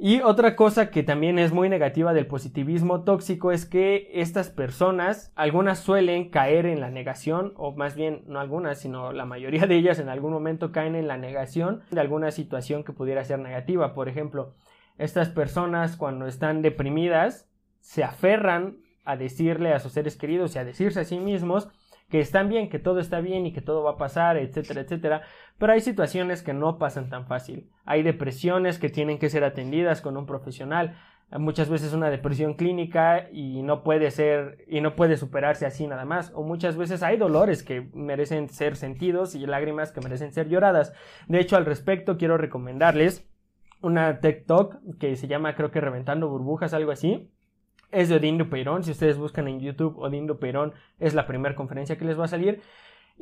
Y 0.03 0.23
otra 0.23 0.57
cosa 0.57 0.91
que 0.91 1.03
también 1.03 1.39
es 1.39 1.53
muy 1.53 1.69
negativa 1.69 2.15
del 2.15 2.27
positivismo 2.27 3.05
tóxico 3.05 3.53
es 3.53 3.67
que 3.67 4.11
estas 4.15 4.49
personas, 4.49 5.31
algunas 5.35 5.81
suelen 5.81 6.31
caer 6.31 6.65
en 6.65 6.81
la 6.81 6.91
negación, 6.91 7.53
o 7.57 7.77
más 7.77 7.97
bien 7.97 8.25
no 8.27 8.41
algunas, 8.41 8.81
sino 8.81 9.13
la 9.13 9.27
mayoría 9.27 9.67
de 9.67 9.77
ellas 9.77 9.99
en 9.99 10.09
algún 10.09 10.33
momento 10.33 10.73
caen 10.73 10.95
en 10.95 11.07
la 11.07 11.19
negación 11.19 11.83
de 11.91 12.01
alguna 12.01 12.31
situación 12.31 12.83
que 12.83 12.95
pudiera 12.95 13.23
ser 13.25 13.41
negativa. 13.41 13.93
Por 13.93 14.09
ejemplo, 14.09 14.55
estas 14.97 15.29
personas 15.29 15.99
cuando 15.99 16.27
están 16.27 16.63
deprimidas 16.63 17.51
se 17.81 18.03
aferran 18.03 18.79
a 19.05 19.19
decirle 19.19 19.75
a 19.75 19.81
sus 19.81 19.93
seres 19.93 20.17
queridos 20.17 20.55
y 20.55 20.61
a 20.61 20.65
decirse 20.65 21.01
a 21.01 21.05
sí 21.05 21.19
mismos 21.19 21.69
que 22.11 22.21
están 22.21 22.49
bien, 22.49 22.69
que 22.69 22.79
todo 22.79 22.99
está 22.99 23.21
bien 23.21 23.47
y 23.47 23.53
que 23.53 23.61
todo 23.61 23.85
va 23.85 23.93
a 23.93 23.97
pasar, 23.97 24.37
etcétera, 24.37 24.83
etcétera. 24.83 25.23
Pero 25.59 25.73
hay 25.73 25.81
situaciones 25.81 26.43
que 26.43 26.53
no 26.53 26.77
pasan 26.79 27.09
tan 27.09 27.27
fácil. 27.27 27.71
Hay 27.85 28.03
depresiones 28.03 28.79
que 28.79 28.89
tienen 28.89 29.19
que 29.19 29.31
ser 29.31 29.45
atendidas 29.45 30.01
con 30.01 30.17
un 30.17 30.27
profesional. 30.27 30.97
Muchas 31.31 31.69
veces 31.69 31.93
una 31.93 32.11
depresión 32.11 32.55
clínica 32.55 33.29
y 33.31 33.63
no 33.63 33.85
puede 33.85 34.11
ser 34.11 34.65
y 34.67 34.81
no 34.81 34.97
puede 34.97 35.17
superarse 35.17 35.67
así 35.67 35.87
nada 35.87 36.05
más. 36.05 36.33
O 36.35 36.43
muchas 36.43 36.77
veces 36.77 37.05
hay 37.05 37.17
dolores 37.17 37.63
que 37.63 37.89
merecen 37.95 38.49
ser 38.49 38.75
sentidos 38.77 39.37
y 39.37 39.47
lágrimas 39.47 39.93
que 39.93 40.01
merecen 40.01 40.33
ser 40.33 40.49
lloradas. 40.49 40.93
De 41.29 41.39
hecho, 41.39 41.57
al 41.57 41.67
respecto 41.67 42.19
quiero 42.19 42.37
recomendarles 42.37 43.31
una 43.81 44.19
TikTok 44.19 44.99
que 44.99 45.15
se 45.15 45.29
llama 45.29 45.55
creo 45.55 45.71
que 45.71 45.81
Reventando 45.81 46.29
Burbujas, 46.29 46.75
algo 46.75 46.91
así 46.91 47.31
es 47.93 48.09
de 48.09 48.17
Odín 48.17 48.39
Dupeirón. 48.39 48.83
Si 48.85 48.91
ustedes 48.91 49.19
buscan 49.19 49.49
en 49.49 49.61
YouTube 49.61 49.99
Odín 49.99 50.27
Dupeirón, 50.27 50.73
es 50.99 51.15
la 51.15 51.27
primera 51.27 51.55
conferencia 51.55 51.97
que 51.97 52.05
les 52.05 52.19
va 52.19 52.25
a 52.25 52.29
salir. 52.29 52.61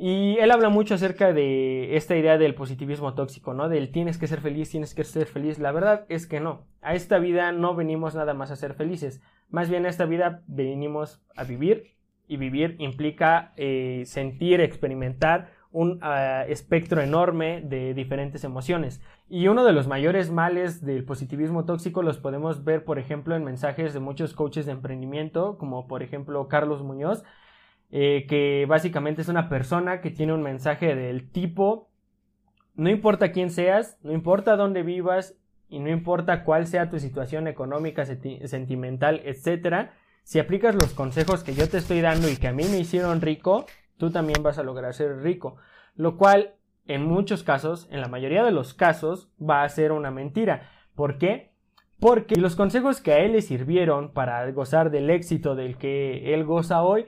Y 0.01 0.37
él 0.39 0.49
habla 0.51 0.69
mucho 0.69 0.95
acerca 0.95 1.33
de 1.33 1.97
esta 1.97 2.15
idea 2.15 2.37
del 2.37 2.55
positivismo 2.55 3.15
tóxico, 3.15 3.53
¿no? 3.53 3.67
Del 3.67 3.91
tienes 3.91 4.17
que 4.17 4.27
ser 4.27 4.39
feliz, 4.39 4.69
tienes 4.69 4.95
que 4.95 5.03
ser 5.03 5.25
feliz. 5.25 5.59
La 5.59 5.73
verdad 5.73 6.05
es 6.07 6.25
que 6.25 6.39
no. 6.39 6.67
A 6.81 6.95
esta 6.95 7.19
vida 7.19 7.51
no 7.51 7.75
venimos 7.75 8.15
nada 8.15 8.33
más 8.33 8.49
a 8.49 8.55
ser 8.55 8.75
felices. 8.75 9.21
Más 9.49 9.69
bien 9.69 9.85
a 9.85 9.89
esta 9.89 10.05
vida 10.05 10.41
venimos 10.47 11.21
a 11.35 11.43
vivir. 11.43 11.97
Y 12.29 12.37
vivir 12.37 12.75
implica 12.79 13.53
eh, 13.57 14.03
sentir, 14.05 14.61
experimentar 14.61 15.51
un 15.71 15.99
ah, 16.01 16.45
espectro 16.47 17.01
enorme 17.01 17.61
de 17.61 17.93
diferentes 17.93 18.43
emociones. 18.43 19.01
Y 19.27 19.47
uno 19.47 19.63
de 19.63 19.73
los 19.73 19.87
mayores 19.87 20.31
males 20.31 20.83
del 20.83 21.05
positivismo 21.05 21.65
tóxico 21.65 22.01
los 22.01 22.17
podemos 22.17 22.63
ver, 22.63 22.83
por 22.83 22.97
ejemplo, 22.97 23.35
en 23.35 23.43
mensajes 23.43 23.93
de 23.93 23.99
muchos 23.99 24.33
coaches 24.33 24.65
de 24.65 24.71
emprendimiento, 24.71 25.57
como 25.57 25.87
por 25.87 26.01
ejemplo 26.01 26.47
Carlos 26.47 26.83
Muñoz, 26.83 27.23
eh, 27.91 28.25
que 28.27 28.65
básicamente 28.67 29.21
es 29.21 29.27
una 29.27 29.49
persona 29.49 30.01
que 30.01 30.11
tiene 30.11 30.33
un 30.33 30.41
mensaje 30.41 30.95
del 30.95 31.29
tipo, 31.31 31.89
no 32.75 32.89
importa 32.89 33.31
quién 33.31 33.51
seas, 33.51 33.97
no 34.01 34.13
importa 34.13 34.55
dónde 34.55 34.83
vivas 34.83 35.35
y 35.67 35.79
no 35.79 35.89
importa 35.89 36.43
cuál 36.43 36.65
sea 36.65 36.89
tu 36.89 36.99
situación 36.99 37.47
económica, 37.47 38.05
sentimental, 38.05 39.21
etcétera, 39.23 39.93
si 40.23 40.39
aplicas 40.39 40.75
los 40.75 40.93
consejos 40.93 41.43
que 41.43 41.53
yo 41.53 41.67
te 41.67 41.77
estoy 41.77 42.01
dando 42.01 42.29
y 42.29 42.37
que 42.37 42.47
a 42.47 42.53
mí 42.53 42.63
me 42.65 42.79
hicieron 42.79 43.21
rico, 43.21 43.65
tú 43.99 44.09
también 44.09 44.41
vas 44.41 44.57
a 44.57 44.63
lograr 44.63 44.95
ser 44.95 45.21
rico. 45.21 45.57
Lo 45.95 46.17
cual, 46.17 46.55
en 46.87 47.05
muchos 47.05 47.43
casos, 47.43 47.87
en 47.91 48.01
la 48.01 48.07
mayoría 48.07 48.43
de 48.43 48.51
los 48.51 48.73
casos, 48.73 49.29
va 49.39 49.61
a 49.63 49.69
ser 49.69 49.91
una 49.91 50.09
mentira. 50.09 50.69
¿Por 50.95 51.19
qué? 51.19 51.51
Porque 51.99 52.35
los 52.37 52.55
consejos 52.55 53.01
que 53.01 53.11
a 53.11 53.19
él 53.19 53.33
le 53.33 53.41
sirvieron 53.41 54.13
para 54.13 54.49
gozar 54.51 54.89
del 54.89 55.09
éxito 55.09 55.53
del 55.53 55.77
que 55.77 56.33
él 56.33 56.45
goza 56.45 56.81
hoy, 56.81 57.05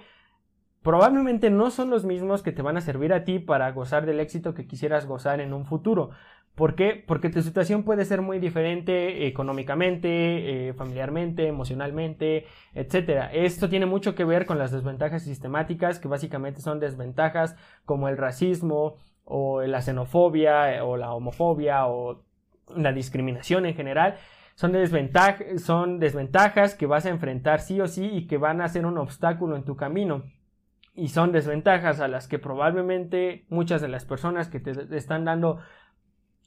probablemente 0.83 1.49
no 1.49 1.71
son 1.71 1.89
los 1.89 2.03
mismos 2.03 2.43
que 2.43 2.51
te 2.51 2.61
van 2.61 2.75
a 2.75 2.81
servir 2.81 3.13
a 3.13 3.23
ti 3.23 3.39
para 3.39 3.71
gozar 3.71 4.05
del 4.05 4.19
éxito 4.19 4.53
que 4.53 4.67
quisieras 4.67 5.07
gozar 5.07 5.39
en 5.39 5.53
un 5.53 5.65
futuro. 5.65 6.11
¿Por 6.55 6.75
qué? 6.75 7.01
Porque 7.07 7.29
tu 7.29 7.41
situación 7.41 7.83
puede 7.83 8.03
ser 8.03 8.21
muy 8.21 8.39
diferente 8.39 9.25
económicamente, 9.25 10.69
eh, 10.69 10.73
familiarmente, 10.73 11.47
emocionalmente, 11.47 12.45
etc. 12.73 13.29
Esto 13.33 13.69
tiene 13.69 13.85
mucho 13.85 14.15
que 14.15 14.25
ver 14.25 14.45
con 14.45 14.59
las 14.59 14.71
desventajas 14.71 15.23
sistemáticas, 15.23 15.99
que 15.99 16.09
básicamente 16.09 16.61
son 16.61 16.79
desventajas 16.79 17.55
como 17.85 18.09
el 18.09 18.17
racismo 18.17 18.97
o 19.23 19.61
la 19.61 19.81
xenofobia 19.81 20.83
o 20.83 20.97
la 20.97 21.13
homofobia 21.13 21.87
o 21.87 22.23
la 22.75 22.91
discriminación 22.91 23.65
en 23.65 23.75
general. 23.75 24.17
Son, 24.55 24.73
son 25.57 25.99
desventajas 25.99 26.75
que 26.75 26.85
vas 26.85 27.05
a 27.05 27.09
enfrentar 27.09 27.61
sí 27.61 27.79
o 27.79 27.87
sí 27.87 28.09
y 28.11 28.27
que 28.27 28.37
van 28.37 28.61
a 28.61 28.67
ser 28.67 28.85
un 28.85 28.97
obstáculo 28.97 29.55
en 29.55 29.63
tu 29.63 29.77
camino 29.77 30.23
y 30.93 31.07
son 31.07 31.31
desventajas 31.31 31.99
a 31.99 32.07
las 32.07 32.27
que 32.27 32.39
probablemente 32.39 33.45
muchas 33.49 33.81
de 33.81 33.87
las 33.87 34.05
personas 34.05 34.49
que 34.49 34.59
te 34.59 34.71
están 34.95 35.25
dando 35.25 35.59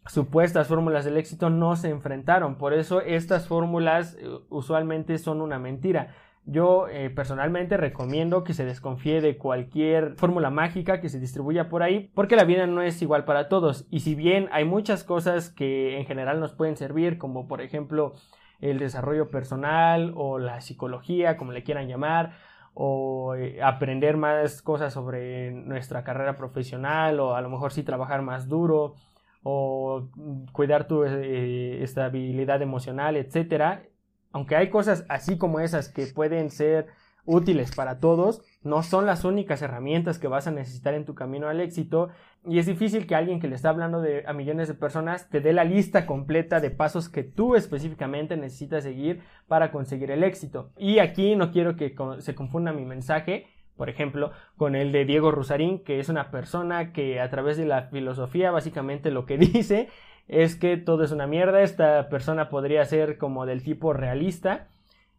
supuestas 0.06 0.68
fórmulas 0.68 1.04
del 1.04 1.16
éxito 1.16 1.50
no 1.50 1.76
se 1.76 1.88
enfrentaron. 1.88 2.56
Por 2.56 2.72
eso 2.74 3.00
estas 3.00 3.46
fórmulas 3.48 4.16
eh, 4.20 4.28
usualmente 4.50 5.18
son 5.18 5.40
una 5.40 5.58
mentira. 5.58 6.14
Yo 6.46 6.88
eh, 6.88 7.08
personalmente 7.08 7.78
recomiendo 7.78 8.44
que 8.44 8.52
se 8.52 8.66
desconfíe 8.66 9.22
de 9.22 9.38
cualquier 9.38 10.14
fórmula 10.16 10.50
mágica 10.50 11.00
que 11.00 11.08
se 11.08 11.18
distribuya 11.18 11.70
por 11.70 11.82
ahí, 11.82 12.10
porque 12.14 12.36
la 12.36 12.44
vida 12.44 12.66
no 12.66 12.82
es 12.82 13.00
igual 13.00 13.24
para 13.24 13.48
todos. 13.48 13.86
Y 13.90 14.00
si 14.00 14.14
bien 14.14 14.48
hay 14.52 14.66
muchas 14.66 15.04
cosas 15.04 15.48
que 15.48 15.98
en 15.98 16.04
general 16.04 16.40
nos 16.40 16.52
pueden 16.52 16.76
servir, 16.76 17.16
como 17.16 17.48
por 17.48 17.62
ejemplo 17.62 18.12
el 18.60 18.78
desarrollo 18.78 19.30
personal 19.30 20.12
o 20.16 20.38
la 20.38 20.60
psicología, 20.60 21.38
como 21.38 21.52
le 21.52 21.64
quieran 21.64 21.88
llamar, 21.88 22.32
o 22.74 23.36
eh, 23.36 23.62
aprender 23.62 24.18
más 24.18 24.60
cosas 24.60 24.92
sobre 24.92 25.50
nuestra 25.50 26.04
carrera 26.04 26.36
profesional, 26.36 27.20
o 27.20 27.36
a 27.36 27.40
lo 27.40 27.48
mejor 27.48 27.72
sí 27.72 27.84
trabajar 27.84 28.20
más 28.20 28.48
duro, 28.48 28.96
o 29.44 30.08
cuidar 30.52 30.88
tu 30.88 31.04
eh, 31.04 31.82
estabilidad 31.82 32.60
emocional, 32.62 33.16
etcétera. 33.16 33.84
Aunque 34.32 34.56
hay 34.56 34.70
cosas 34.70 35.04
así 35.08 35.38
como 35.38 35.60
esas 35.60 35.88
que 35.88 36.06
pueden 36.06 36.50
ser 36.50 36.88
útiles 37.26 37.74
para 37.74 38.00
todos, 38.00 38.42
no 38.62 38.82
son 38.82 39.06
las 39.06 39.24
únicas 39.24 39.62
herramientas 39.62 40.18
que 40.18 40.28
vas 40.28 40.46
a 40.46 40.50
necesitar 40.50 40.94
en 40.94 41.04
tu 41.04 41.14
camino 41.14 41.48
al 41.48 41.60
éxito 41.60 42.10
y 42.46 42.58
es 42.58 42.66
difícil 42.66 43.06
que 43.06 43.14
alguien 43.14 43.40
que 43.40 43.48
le 43.48 43.54
está 43.54 43.70
hablando 43.70 44.00
de, 44.02 44.24
a 44.26 44.32
millones 44.32 44.68
de 44.68 44.74
personas 44.74 45.30
te 45.30 45.40
dé 45.40 45.52
la 45.52 45.64
lista 45.64 46.04
completa 46.04 46.60
de 46.60 46.70
pasos 46.70 47.08
que 47.08 47.22
tú 47.22 47.54
específicamente 47.54 48.36
necesitas 48.36 48.84
seguir 48.84 49.22
para 49.46 49.70
conseguir 49.70 50.10
el 50.10 50.22
éxito. 50.24 50.70
Y 50.76 50.98
aquí 50.98 51.36
no 51.36 51.52
quiero 51.52 51.76
que 51.76 51.94
se 52.18 52.34
confunda 52.34 52.72
mi 52.72 52.84
mensaje, 52.84 53.46
por 53.76 53.88
ejemplo, 53.88 54.32
con 54.56 54.74
el 54.74 54.92
de 54.92 55.04
Diego 55.04 55.30
Rusarín, 55.30 55.82
que 55.82 55.98
es 55.98 56.08
una 56.08 56.30
persona 56.30 56.92
que 56.92 57.20
a 57.20 57.30
través 57.30 57.56
de 57.56 57.66
la 57.66 57.82
filosofía 57.84 58.50
básicamente 58.50 59.10
lo 59.10 59.26
que 59.26 59.38
dice 59.38 59.88
es 60.28 60.56
que 60.56 60.76
todo 60.76 61.04
es 61.04 61.12
una 61.12 61.26
mierda, 61.26 61.62
esta 61.62 62.08
persona 62.08 62.48
podría 62.48 62.84
ser 62.84 63.18
como 63.18 63.46
del 63.46 63.62
tipo 63.62 63.92
realista 63.92 64.68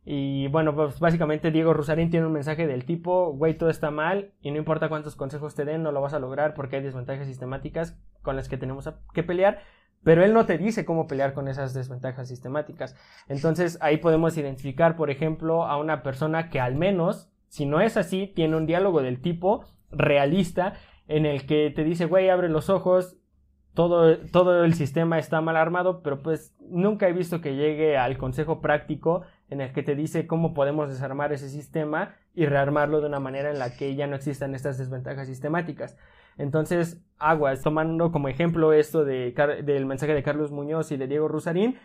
y 0.08 0.48
bueno, 0.50 0.76
pues 0.76 1.00
básicamente 1.00 1.50
Diego 1.50 1.74
Rusarín 1.74 2.12
tiene 2.12 2.28
un 2.28 2.34
mensaje 2.34 2.68
del 2.68 2.86
tipo, 2.86 3.34
güey, 3.34 3.58
todo 3.58 3.72
está 3.72 3.90
mal 3.90 4.32
y 4.40 4.52
no 4.52 4.58
importa 4.58 4.88
cuántos 4.88 5.16
consejos 5.16 5.56
te 5.56 5.66
den, 5.66 5.82
no 5.82 5.92
lo 5.92 6.00
vas 6.00 6.14
a 6.14 6.20
lograr 6.20 6.54
porque 6.54 6.76
hay 6.76 6.84
desventajas 6.84 7.26
sistemáticas 7.26 7.98
con 8.22 8.36
las 8.36 8.48
que 8.48 8.58
tenemos 8.58 8.88
que 9.14 9.24
pelear, 9.24 9.64
pero 10.04 10.24
él 10.24 10.34
no 10.34 10.46
te 10.46 10.60
dice 10.60 10.86
cómo 10.86 11.08
pelear 11.08 11.34
con 11.34 11.48
esas 11.48 11.74
desventajas 11.74 12.28
sistemáticas. 12.28 12.96
Entonces 13.28 13.80
ahí 13.82 13.98
podemos 13.98 14.38
identificar, 14.38 14.96
por 14.96 15.10
ejemplo, 15.10 15.66
a 15.66 15.78
una 15.78 16.04
persona 16.04 16.52
que 16.52 16.60
al 16.60 16.76
menos, 16.76 17.32
si 17.56 17.66
no 17.66 17.80
es 17.80 17.96
así, 17.96 18.28
tiene 18.28 18.58
un 18.58 18.66
diálogo 18.66 19.02
del 19.02 19.22
tipo 19.22 19.64
realista 19.90 20.74
en 21.08 21.26
el 21.26 21.46
que 21.46 21.72
te 21.74 21.86
dice, 21.86 22.04
güey, 22.04 22.28
abre 22.28 22.50
los 22.50 22.70
ojos, 22.70 23.16
todo, 23.74 24.18
todo 24.18 24.66
el 24.66 24.74
sistema 24.74 25.20
está 25.20 25.40
mal 25.40 25.56
armado, 25.56 26.04
pero 26.04 26.22
pues 26.22 26.54
nunca 26.60 27.08
he 27.08 27.14
visto 27.14 27.40
que 27.40 27.56
llegue 27.56 27.96
al 27.96 28.18
consejo 28.18 28.60
práctico 28.60 29.22
en 29.50 29.62
el 29.62 29.72
que 29.72 29.84
te 29.84 29.96
dice 29.96 30.28
cómo 30.28 30.54
podemos 30.54 30.90
desarmar 30.90 31.32
ese 31.32 31.48
sistema 31.48 32.16
y 32.34 32.46
rearmarlo 32.46 33.00
de 33.00 33.08
una 33.08 33.22
manera 33.22 33.50
en 33.52 33.60
la 33.60 33.74
que 33.78 33.96
ya 33.96 34.06
no 34.06 34.18
existan 34.18 34.54
estas 34.54 34.78
desventajas 34.78 35.26
sistemáticas. 35.26 35.98
Entonces, 36.38 37.02
aguas, 37.20 37.62
tomando 37.62 38.12
como 38.12 38.28
ejemplo 38.28 38.74
esto 38.74 39.06
de, 39.06 39.34
del 39.64 39.86
mensaje 39.86 40.14
de 40.14 40.24
Carlos 40.24 40.52
Muñoz 40.52 40.92
y 40.92 40.98
de 40.98 41.08
Diego 41.08 41.30
Rusarín, 41.30 41.78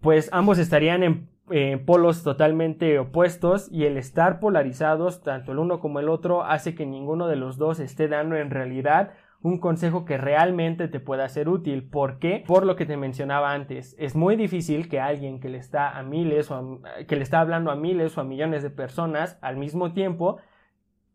pues 0.00 0.28
ambos 0.32 0.58
estarían 0.58 1.02
en, 1.02 1.28
en 1.50 1.84
polos 1.84 2.22
totalmente 2.22 2.98
opuestos 2.98 3.68
y 3.72 3.84
el 3.84 3.96
estar 3.96 4.40
polarizados, 4.40 5.22
tanto 5.22 5.52
el 5.52 5.58
uno 5.58 5.80
como 5.80 6.00
el 6.00 6.08
otro, 6.08 6.44
hace 6.44 6.74
que 6.74 6.86
ninguno 6.86 7.26
de 7.26 7.36
los 7.36 7.58
dos 7.58 7.80
esté 7.80 8.08
dando 8.08 8.36
en 8.36 8.50
realidad 8.50 9.12
un 9.42 9.58
consejo 9.58 10.04
que 10.04 10.18
realmente 10.18 10.88
te 10.88 11.00
pueda 11.00 11.28
ser 11.28 11.48
útil. 11.48 11.88
¿Por 11.88 12.18
qué? 12.18 12.44
Por 12.46 12.66
lo 12.66 12.76
que 12.76 12.86
te 12.86 12.96
mencionaba 12.96 13.52
antes. 13.52 13.96
Es 13.98 14.14
muy 14.14 14.36
difícil 14.36 14.88
que 14.88 15.00
alguien 15.00 15.40
que 15.40 15.48
le 15.48 15.58
está 15.58 15.98
a 15.98 16.02
miles 16.02 16.50
o 16.50 16.80
que 17.08 17.16
le 17.16 17.22
está 17.22 17.40
hablando 17.40 17.70
a 17.70 17.76
miles 17.76 18.16
o 18.16 18.20
a 18.20 18.24
millones 18.24 18.62
de 18.62 18.70
personas 18.70 19.38
al 19.40 19.56
mismo 19.56 19.92
tiempo 19.92 20.38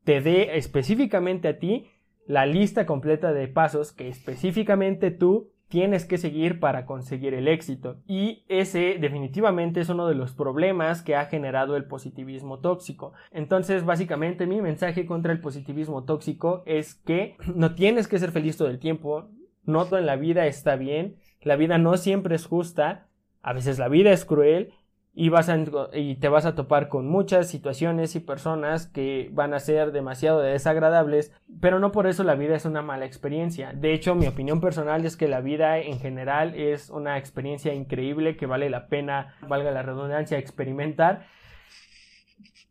te 0.03 0.21
dé 0.21 0.57
específicamente 0.57 1.47
a 1.47 1.59
ti 1.59 1.91
la 2.27 2.45
lista 2.45 2.85
completa 2.85 3.33
de 3.33 3.47
pasos 3.47 3.91
que 3.91 4.07
específicamente 4.07 5.11
tú 5.11 5.51
tienes 5.67 6.05
que 6.05 6.17
seguir 6.17 6.59
para 6.59 6.85
conseguir 6.85 7.33
el 7.33 7.47
éxito. 7.47 7.97
Y 8.07 8.45
ese 8.47 8.97
definitivamente 8.99 9.81
es 9.81 9.89
uno 9.89 10.07
de 10.07 10.15
los 10.15 10.33
problemas 10.33 11.01
que 11.01 11.15
ha 11.15 11.25
generado 11.25 11.75
el 11.75 11.85
positivismo 11.85 12.59
tóxico. 12.59 13.13
Entonces, 13.31 13.85
básicamente 13.85 14.47
mi 14.47 14.61
mensaje 14.61 15.05
contra 15.05 15.31
el 15.31 15.41
positivismo 15.41 16.03
tóxico 16.03 16.63
es 16.65 16.95
que 16.95 17.37
no 17.55 17.75
tienes 17.75 18.07
que 18.07 18.19
ser 18.19 18.31
feliz 18.31 18.57
todo 18.57 18.69
el 18.69 18.79
tiempo, 18.79 19.29
no 19.63 19.85
todo 19.85 19.99
en 19.99 20.05
la 20.05 20.15
vida 20.15 20.45
está 20.45 20.75
bien, 20.75 21.17
la 21.41 21.55
vida 21.55 21.77
no 21.77 21.97
siempre 21.97 22.35
es 22.35 22.45
justa, 22.45 23.07
a 23.41 23.53
veces 23.53 23.77
la 23.77 23.89
vida 23.89 24.11
es 24.11 24.25
cruel 24.25 24.73
y, 25.17 25.29
vas 25.29 25.49
y 25.93 26.15
te 26.15 26.27
vas 26.27 26.45
a 26.45 26.55
topar 26.55 26.89
con 26.89 27.07
muchas 27.07 27.47
situaciones 27.47 28.15
y 28.15 28.19
personas 28.19 28.85
que 28.87 29.29
van 29.31 29.53
a 29.53 29.61
ser 29.61 29.93
demasiado 29.93 30.41
desagradables, 30.41 31.31
pero 31.61 31.79
no 31.79 31.93
por 31.93 32.05
eso 32.05 32.25
la 32.25 32.35
vida 32.35 32.55
es 32.55 32.65
una 32.65 32.81
mala 32.81 33.05
experiencia. 33.05 33.71
De 33.71 33.93
hecho, 33.93 34.13
mi 34.13 34.27
opinión 34.27 34.59
personal 34.59 35.05
es 35.05 35.15
que 35.15 35.29
la 35.29 35.39
vida 35.39 35.79
en 35.79 35.99
general 35.99 36.53
es 36.55 36.89
una 36.89 37.17
experiencia 37.17 37.73
increíble 37.73 38.35
que 38.35 38.45
vale 38.45 38.69
la 38.69 38.87
pena, 38.87 39.37
valga 39.47 39.71
la 39.71 39.83
redundancia, 39.83 40.37
experimentar. 40.37 41.25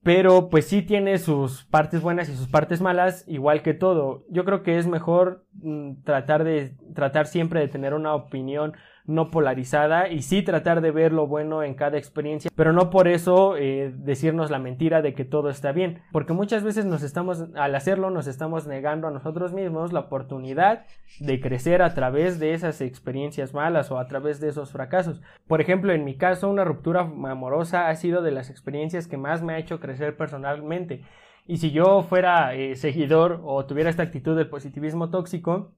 Pero 0.02 0.50
pues 0.50 0.66
sí 0.66 0.82
tiene 0.82 1.16
sus 1.16 1.64
partes 1.64 2.02
buenas 2.02 2.28
y 2.28 2.36
sus 2.36 2.48
partes 2.48 2.82
malas, 2.82 3.24
igual 3.26 3.62
que 3.62 3.72
todo. 3.72 4.26
Yo 4.28 4.44
creo 4.44 4.62
que 4.62 4.76
es 4.76 4.86
mejor 4.86 5.46
mm, 5.54 6.02
tratar 6.04 6.44
de 6.44 6.76
tratar 6.94 7.26
siempre 7.26 7.61
de 7.61 7.68
tener 7.68 7.94
una 7.94 8.14
opinión 8.14 8.74
no 9.07 9.31
polarizada 9.31 10.09
y 10.09 10.23
sí 10.23 10.43
tratar 10.43 10.81
de 10.81 10.90
ver 10.90 11.12
lo 11.12 11.27
bueno 11.27 11.62
en 11.62 11.75
cada 11.75 11.99
experiencia, 11.99 12.51
pero 12.57 12.73
no 12.73 12.90
por 12.90 13.07
eso 13.07 13.57
eh, 13.57 13.93
decirnos 13.97 14.51
la 14.51 14.59
mentira 14.59 15.03
de 15.03 15.14
que 15.14 15.25
todo 15.25 15.51
está 15.51 15.73
bien, 15.73 16.01
porque 16.11 16.33
muchas 16.33 16.62
veces 16.62 16.87
nos 16.87 17.03
estamos, 17.03 17.45
al 17.55 17.75
hacerlo, 17.75 18.11
nos 18.11 18.27
estamos 18.27 18.67
negando 18.67 19.07
a 19.07 19.11
nosotros 19.11 19.53
mismos 19.53 19.93
la 19.93 20.01
oportunidad 20.01 20.87
de 21.21 21.40
crecer 21.40 21.83
a 21.83 21.95
través 21.95 22.38
de 22.38 22.55
esas 22.55 22.81
experiencias 22.81 23.53
malas 23.53 23.90
o 23.90 23.99
a 23.99 24.07
través 24.07 24.40
de 24.40 24.49
esos 24.49 24.73
fracasos. 24.73 25.21
Por 25.47 25.61
ejemplo, 25.61 25.93
en 25.93 26.05
mi 26.05 26.17
caso, 26.17 26.49
una 26.49 26.64
ruptura 26.64 27.01
amorosa 27.01 27.88
ha 27.88 27.97
sido 27.97 28.23
de 28.23 28.31
las 28.31 28.49
experiencias 28.49 29.07
que 29.07 29.19
más 29.19 29.43
me 29.43 29.55
ha 29.55 29.59
hecho 29.59 29.81
crecer 29.81 30.17
personalmente. 30.17 31.03
Y 31.47 31.59
si 31.59 31.73
yo 31.73 32.03
fuera 32.03 32.55
eh, 32.55 32.75
seguidor 32.75 33.43
o 33.45 33.67
tuviera 33.67 33.90
esta 33.90 34.03
actitud 34.03 34.35
del 34.35 34.49
positivismo 34.49 35.11
tóxico, 35.11 35.73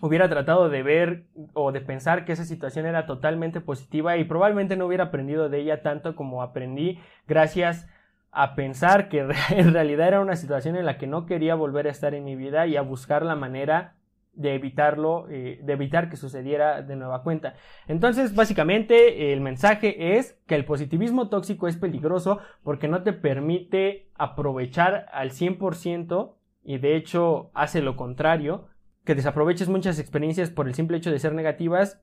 hubiera 0.00 0.28
tratado 0.28 0.68
de 0.68 0.82
ver 0.82 1.24
o 1.54 1.72
de 1.72 1.80
pensar 1.80 2.24
que 2.24 2.32
esa 2.32 2.44
situación 2.44 2.86
era 2.86 3.06
totalmente 3.06 3.60
positiva 3.60 4.16
y 4.16 4.24
probablemente 4.24 4.76
no 4.76 4.86
hubiera 4.86 5.04
aprendido 5.04 5.48
de 5.48 5.60
ella 5.60 5.82
tanto 5.82 6.14
como 6.16 6.42
aprendí 6.42 6.98
gracias 7.26 7.88
a 8.30 8.54
pensar 8.54 9.08
que 9.08 9.26
en 9.50 9.72
realidad 9.72 10.08
era 10.08 10.20
una 10.20 10.36
situación 10.36 10.76
en 10.76 10.86
la 10.86 10.98
que 10.98 11.06
no 11.06 11.26
quería 11.26 11.54
volver 11.54 11.86
a 11.86 11.90
estar 11.90 12.14
en 12.14 12.24
mi 12.24 12.36
vida 12.36 12.66
y 12.66 12.76
a 12.76 12.82
buscar 12.82 13.24
la 13.24 13.36
manera 13.36 13.94
de 14.34 14.54
evitarlo, 14.54 15.26
eh, 15.30 15.60
de 15.62 15.72
evitar 15.72 16.10
que 16.10 16.18
sucediera 16.18 16.82
de 16.82 16.94
nueva 16.94 17.22
cuenta. 17.22 17.54
Entonces, 17.88 18.34
básicamente, 18.34 19.32
el 19.32 19.40
mensaje 19.40 20.18
es 20.18 20.38
que 20.46 20.54
el 20.54 20.66
positivismo 20.66 21.30
tóxico 21.30 21.68
es 21.68 21.78
peligroso 21.78 22.40
porque 22.62 22.86
no 22.86 23.02
te 23.02 23.14
permite 23.14 24.10
aprovechar 24.14 25.06
al 25.10 25.30
100% 25.30 26.34
y 26.62 26.76
de 26.76 26.96
hecho 26.96 27.50
hace 27.54 27.80
lo 27.80 27.96
contrario 27.96 28.66
que 29.06 29.14
desaproveches 29.14 29.68
muchas 29.68 29.98
experiencias 29.98 30.50
por 30.50 30.68
el 30.68 30.74
simple 30.74 30.98
hecho 30.98 31.10
de 31.10 31.18
ser 31.18 31.32
negativas, 31.32 32.02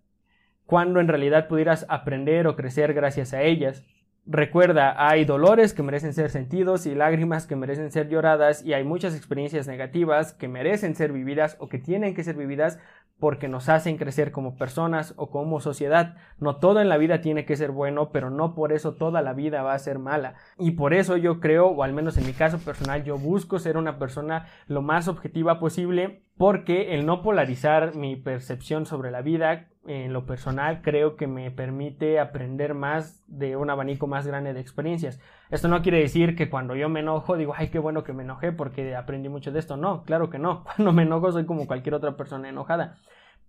cuando 0.65 0.99
en 0.99 1.07
realidad 1.07 1.47
pudieras 1.47 1.85
aprender 1.89 2.47
o 2.47 2.55
crecer 2.55 2.93
gracias 2.93 3.33
a 3.33 3.43
ellas. 3.43 3.85
Recuerda, 4.25 4.95
hay 4.97 5.25
dolores 5.25 5.73
que 5.73 5.83
merecen 5.83 6.13
ser 6.13 6.29
sentidos 6.29 6.85
y 6.85 6.95
lágrimas 6.95 7.45
que 7.45 7.57
merecen 7.57 7.91
ser 7.91 8.07
lloradas 8.07 8.63
y 8.63 8.73
hay 8.73 8.85
muchas 8.85 9.15
experiencias 9.15 9.67
negativas 9.67 10.33
que 10.33 10.47
merecen 10.47 10.95
ser 10.95 11.11
vividas 11.11 11.57
o 11.59 11.67
que 11.67 11.77
tienen 11.77 12.15
que 12.15 12.23
ser 12.23 12.37
vividas 12.37 12.79
porque 13.19 13.47
nos 13.47 13.69
hacen 13.69 13.97
crecer 13.97 14.31
como 14.31 14.57
personas 14.57 15.13
o 15.17 15.29
como 15.29 15.59
sociedad. 15.59 16.15
No 16.39 16.57
todo 16.57 16.81
en 16.81 16.89
la 16.89 16.97
vida 16.97 17.21
tiene 17.21 17.45
que 17.45 17.55
ser 17.55 17.71
bueno, 17.71 18.11
pero 18.11 18.29
no 18.29 18.53
por 18.55 18.73
eso 18.73 18.95
toda 18.95 19.21
la 19.21 19.33
vida 19.33 19.63
va 19.63 19.73
a 19.73 19.79
ser 19.79 19.99
mala. 19.99 20.35
Y 20.57 20.71
por 20.71 20.93
eso 20.93 21.17
yo 21.17 21.39
creo, 21.39 21.67
o 21.67 21.83
al 21.83 21.93
menos 21.93 22.17
en 22.17 22.25
mi 22.25 22.33
caso 22.33 22.59
personal, 22.59 23.03
yo 23.03 23.17
busco 23.17 23.59
ser 23.59 23.77
una 23.77 23.97
persona 23.97 24.47
lo 24.67 24.81
más 24.81 25.07
objetiva 25.07 25.59
posible 25.59 26.23
porque 26.37 26.95
el 26.95 27.05
no 27.05 27.21
polarizar 27.21 27.95
mi 27.95 28.15
percepción 28.15 28.85
sobre 28.85 29.11
la 29.11 29.21
vida 29.21 29.69
en 29.85 30.13
lo 30.13 30.25
personal 30.25 30.81
creo 30.81 31.15
que 31.15 31.27
me 31.27 31.51
permite 31.51 32.19
aprender 32.19 32.73
más 32.73 33.23
de 33.27 33.57
un 33.57 33.69
abanico 33.69 34.07
más 34.07 34.25
grande 34.25 34.53
de 34.53 34.59
experiencias. 34.59 35.19
Esto 35.49 35.67
no 35.67 35.81
quiere 35.81 35.99
decir 35.99 36.35
que 36.35 36.49
cuando 36.49 36.75
yo 36.75 36.87
me 36.89 37.01
enojo 37.01 37.35
digo, 37.35 37.53
ay, 37.55 37.69
qué 37.69 37.79
bueno 37.79 38.03
que 38.03 38.13
me 38.13 38.23
enojé 38.23 38.51
porque 38.51 38.95
aprendí 38.95 39.29
mucho 39.29 39.51
de 39.51 39.59
esto. 39.59 39.75
No, 39.75 40.03
claro 40.03 40.29
que 40.29 40.39
no. 40.39 40.63
Cuando 40.75 40.93
me 40.93 41.03
enojo 41.03 41.31
soy 41.31 41.45
como 41.45 41.67
cualquier 41.67 41.95
otra 41.95 42.15
persona 42.15 42.49
enojada. 42.49 42.97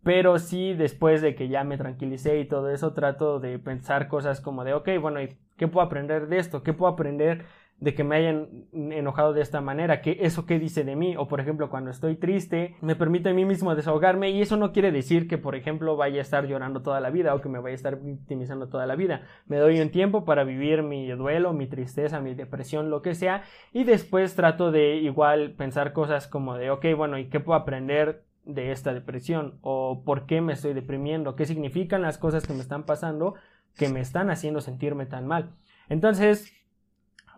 Pero 0.03 0.39
sí, 0.39 0.75
después 0.75 1.23
de 1.23 1.35
que 1.35 1.49
ya 1.49 1.65
me 1.65 1.79
tranquilicé 1.79 2.39
y 2.39 2.45
todo 2.47 2.69
eso, 2.71 2.93
trato 2.93 3.41
de 3.41 3.59
pensar 3.59 4.09
cosas 4.09 4.41
como 4.43 4.63
de, 4.65 4.75
ok, 4.75 4.91
bueno, 5.01 5.21
¿qué 5.57 5.67
puedo 5.67 5.87
aprender 5.87 6.27
de 6.29 6.39
esto? 6.39 6.63
¿Qué 6.63 6.75
puedo 6.75 6.93
aprender 6.93 7.47
de 7.85 7.95
que 7.95 8.03
me 8.03 8.17
hayan 8.17 8.49
enojado 8.73 9.35
de 9.35 9.43
esta 9.43 9.61
manera, 9.61 10.01
que 10.01 10.17
eso 10.23 10.47
qué 10.47 10.59
dice 10.59 10.85
de 10.85 10.97
mí, 10.97 11.17
o 11.19 11.29
por 11.29 11.39
ejemplo 11.39 11.69
cuando 11.69 11.91
estoy 11.91 12.17
triste, 12.17 12.77
me 12.81 12.97
permite 12.97 13.29
a 13.29 13.35
mí 13.35 13.45
mismo 13.45 13.75
desahogarme 13.75 14.31
y 14.31 14.41
eso 14.41 14.57
no 14.57 14.73
quiere 14.73 14.91
decir 14.91 15.29
que 15.29 15.37
por 15.37 15.55
ejemplo 15.55 15.95
vaya 15.95 16.21
a 16.21 16.23
estar 16.23 16.47
llorando 16.47 16.81
toda 16.81 16.99
la 17.01 17.11
vida 17.11 17.35
o 17.35 17.43
que 17.43 17.51
me 17.51 17.59
vaya 17.59 17.73
a 17.73 17.77
estar 17.77 18.01
victimizando 18.01 18.71
toda 18.71 18.87
la 18.87 18.97
vida. 18.97 19.27
Me 19.47 19.59
doy 19.59 19.81
un 19.81 19.91
tiempo 19.91 20.25
para 20.25 20.45
vivir 20.45 20.83
mi 20.83 21.07
duelo, 21.11 21.53
mi 21.53 21.67
tristeza, 21.67 22.21
mi 22.21 22.35
depresión, 22.35 22.89
lo 22.89 23.03
que 23.03 23.15
sea, 23.15 23.43
y 23.75 23.85
después 23.85 24.35
trato 24.35 24.73
de 24.73 24.97
igual 24.97 25.53
pensar 25.53 25.93
cosas 25.93 26.27
como 26.27 26.57
de, 26.57 26.71
ok, 26.71 26.87
bueno, 26.97 27.19
¿y 27.19 27.27
qué 27.29 27.39
puedo 27.39 27.59
aprender 27.59 28.25
de 28.47 28.73
esta 28.73 28.95
depresión? 28.95 29.59
¿O 29.61 30.05
por 30.07 30.25
qué 30.25 30.41
me 30.41 30.55
estoy 30.55 30.73
deprimiendo? 30.73 31.37
¿Qué 31.37 31.45
significan 31.45 32.01
las 32.01 32.17
cosas 32.17 32.47
que 32.47 32.55
me 32.55 32.61
están 32.61 32.85
pasando 32.85 33.35
que 33.77 33.91
me 33.91 34.01
están 34.01 34.31
haciendo 34.31 34.63
sentirme 34.63 35.05
tan 35.05 35.27
mal? 35.27 35.51
Entonces, 35.91 36.51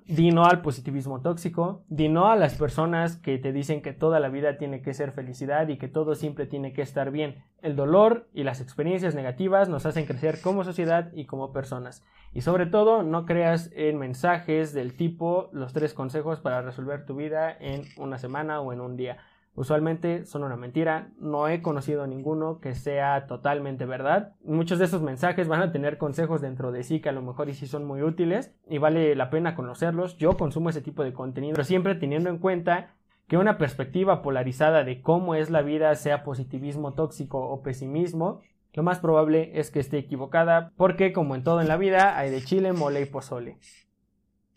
di 0.09 0.31
no 0.31 0.45
al 0.45 0.63
positivismo 0.63 1.21
tóxico, 1.21 1.83
di 1.89 2.09
no 2.09 2.29
a 2.29 2.37
las 2.37 2.55
personas 2.55 3.17
que 3.17 3.39
te 3.39 3.53
dicen 3.53 3.83
que 3.83 3.93
toda 3.93 4.21
la 4.21 4.29
vida 4.29 4.57
tiene 4.57 4.81
que 4.81 4.95
ser 4.95 5.13
felicidad 5.13 5.67
y 5.69 5.79
que 5.79 5.89
todo 5.89 6.15
siempre 6.15 6.47
tiene 6.47 6.73
que 6.73 6.83
estar 6.83 7.11
bien. 7.11 7.43
El 7.61 7.75
dolor 7.75 8.29
y 8.33 8.45
las 8.45 8.61
experiencias 8.61 9.15
negativas 9.15 9.69
nos 9.69 9.85
hacen 9.85 10.07
crecer 10.07 10.41
como 10.41 10.63
sociedad 10.63 11.11
y 11.13 11.25
como 11.25 11.53
personas. 11.53 12.05
Y 12.33 12.43
sobre 12.43 12.67
todo, 12.67 13.03
no 13.03 13.25
creas 13.25 13.71
en 13.75 13.99
mensajes 13.99 14.73
del 14.73 14.97
tipo 14.97 15.49
los 15.53 15.73
tres 15.73 15.95
consejos 15.95 16.39
para 16.39 16.63
resolver 16.63 17.05
tu 17.05 17.17
vida 17.17 17.57
en 17.59 17.83
una 17.97 18.19
semana 18.19 18.61
o 18.61 18.73
en 18.73 18.81
un 18.81 18.97
día. 18.97 19.19
Usualmente 19.57 20.27
son 20.27 20.45
una 20.45 20.57
mentira, 20.57 21.09
no 21.19 21.49
he 21.49 21.63
conocido 21.63 22.07
ninguno 22.07 22.61
que 22.61 22.75
sea 22.75 23.27
totalmente 23.27 23.87
verdad. 23.87 24.35
Muchos 24.45 24.79
de 24.79 24.85
esos 24.85 25.01
mensajes 25.01 25.49
van 25.49 25.63
a 25.63 25.73
tener 25.73 25.97
consejos 25.97 26.43
dentro 26.43 26.73
de 26.73 26.83
sí 26.83 27.01
que 27.01 27.09
a 27.09 27.13
lo 27.13 27.23
mejor 27.23 27.49
y 27.49 27.55
sí 27.55 27.67
son 27.67 27.87
muy 27.87 28.03
útiles 28.03 28.55
y 28.69 28.77
vale 28.77 29.17
la 29.17 29.31
pena 29.31 29.55
conocerlos. 29.55 30.19
Yo 30.19 30.37
consumo 30.37 30.69
ese 30.69 30.83
tipo 30.83 31.03
de 31.03 31.15
contenido, 31.15 31.55
pero 31.55 31.65
siempre 31.65 31.95
teniendo 31.95 32.29
en 32.29 32.37
cuenta 32.37 32.95
que 33.29 33.39
una 33.39 33.57
perspectiva 33.57 34.21
polarizada 34.21 34.85
de 34.85 35.01
cómo 35.01 35.35
es 35.35 35.49
la 35.49 35.63
vida, 35.63 35.95
sea 35.95 36.23
positivismo 36.23 36.93
tóxico 36.93 37.41
o 37.41 37.63
pesimismo, 37.63 38.43
lo 38.75 38.83
más 38.83 38.99
probable 38.99 39.59
es 39.59 39.71
que 39.71 39.81
esté 39.81 39.97
equivocada, 39.97 40.73
porque 40.77 41.15
como 41.15 41.35
en 41.35 41.43
todo 41.43 41.63
en 41.63 41.69
la 41.69 41.79
vida, 41.79 42.19
hay 42.19 42.31
de 42.31 42.43
chile, 42.43 42.75
mole 42.75 43.01
y 43.01 43.07
pozole. 43.07 43.57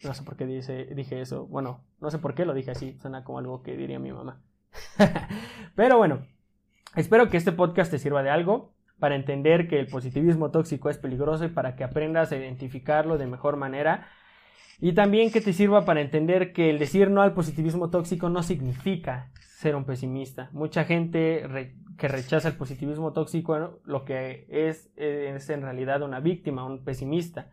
No 0.04 0.14
sé 0.14 0.24
por 0.24 0.36
qué 0.36 0.46
dije 0.46 1.22
eso. 1.22 1.48
Bueno, 1.48 1.86
no 2.02 2.12
sé 2.12 2.20
por 2.20 2.34
qué 2.36 2.46
lo 2.46 2.54
dije 2.54 2.72
así. 2.72 2.98
Suena 3.02 3.24
como 3.24 3.40
algo 3.40 3.64
que 3.64 3.78
diría 3.78 3.98
mi 3.98 4.12
mamá. 4.12 4.42
Pero 5.76 5.98
bueno, 5.98 6.26
espero 6.96 7.30
que 7.30 7.38
este 7.38 7.52
podcast 7.52 7.92
te 7.92 8.00
sirva 8.00 8.24
de 8.24 8.30
algo 8.30 8.74
para 9.00 9.16
entender 9.16 9.68
que 9.68 9.80
el 9.80 9.88
positivismo 9.88 10.52
tóxico 10.52 10.90
es 10.90 10.98
peligroso 10.98 11.46
y 11.46 11.50
para 11.50 11.76
que 11.76 11.84
aprendas 11.84 12.32
a 12.32 12.38
identificarlo 12.38 13.18
de 13.18 13.28
mejor 13.28 13.56
manera. 13.56 14.08
Y 14.82 14.94
también 14.94 15.32
que 15.32 15.42
te 15.42 15.54
sirva 15.54 15.86
para 15.86 16.02
entender 16.02 16.54
que 16.54 16.70
el 16.70 16.80
decir 16.80 17.10
no 17.10 17.22
al 17.22 17.34
positivismo 17.34 17.90
tóxico 17.90 18.30
no 18.30 18.44
significa 18.44 19.32
ser 19.40 19.76
un 19.76 19.86
pesimista. 19.86 20.50
Mucha 20.54 20.86
gente 20.86 21.76
que 21.98 22.08
rechaza 22.08 22.48
el 22.50 22.56
positivismo 22.56 23.12
tóxico 23.12 23.82
lo 23.84 24.06
que 24.06 24.46
es 24.50 24.90
es 24.96 25.50
en 25.50 25.62
realidad 25.62 26.02
una 26.02 26.22
víctima, 26.22 26.66
un 26.66 26.84
pesimista. 26.84 27.50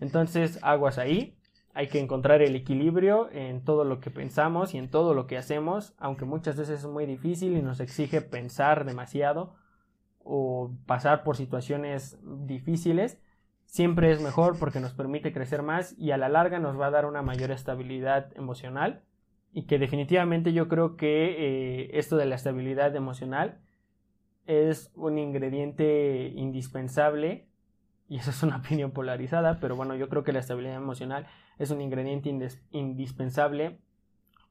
Entonces, 0.00 0.58
aguas 0.62 0.98
ahí 0.98 1.36
hay 1.76 1.88
que 1.88 2.00
encontrar 2.00 2.40
el 2.40 2.56
equilibrio 2.56 3.28
en 3.32 3.62
todo 3.62 3.84
lo 3.84 4.00
que 4.00 4.10
pensamos 4.10 4.72
y 4.72 4.78
en 4.78 4.88
todo 4.88 5.12
lo 5.12 5.26
que 5.26 5.36
hacemos, 5.36 5.94
aunque 5.98 6.24
muchas 6.24 6.56
veces 6.56 6.80
es 6.80 6.86
muy 6.86 7.04
difícil 7.04 7.54
y 7.54 7.60
nos 7.60 7.80
exige 7.80 8.22
pensar 8.22 8.86
demasiado 8.86 9.54
o 10.24 10.72
pasar 10.86 11.22
por 11.22 11.36
situaciones 11.36 12.18
difíciles, 12.24 13.20
siempre 13.66 14.10
es 14.10 14.22
mejor 14.22 14.58
porque 14.58 14.80
nos 14.80 14.94
permite 14.94 15.34
crecer 15.34 15.60
más 15.60 15.94
y 15.98 16.12
a 16.12 16.16
la 16.16 16.30
larga 16.30 16.58
nos 16.60 16.80
va 16.80 16.86
a 16.86 16.90
dar 16.90 17.04
una 17.04 17.20
mayor 17.20 17.50
estabilidad 17.50 18.34
emocional. 18.38 19.02
Y 19.52 19.66
que 19.66 19.78
definitivamente 19.78 20.54
yo 20.54 20.68
creo 20.68 20.96
que 20.96 21.26
eh, 21.26 21.90
esto 21.98 22.16
de 22.16 22.24
la 22.24 22.36
estabilidad 22.36 22.96
emocional 22.96 23.60
es 24.46 24.90
un 24.94 25.18
ingrediente 25.18 26.32
indispensable 26.34 27.48
y 28.08 28.16
eso 28.16 28.30
es 28.30 28.42
una 28.42 28.56
opinión 28.64 28.92
polarizada, 28.92 29.60
pero 29.60 29.76
bueno, 29.76 29.94
yo 29.94 30.08
creo 30.08 30.24
que 30.24 30.32
la 30.32 30.40
estabilidad 30.40 30.76
emocional 30.76 31.26
es 31.58 31.70
un 31.70 31.80
ingrediente 31.80 32.30
indispensable 32.70 33.78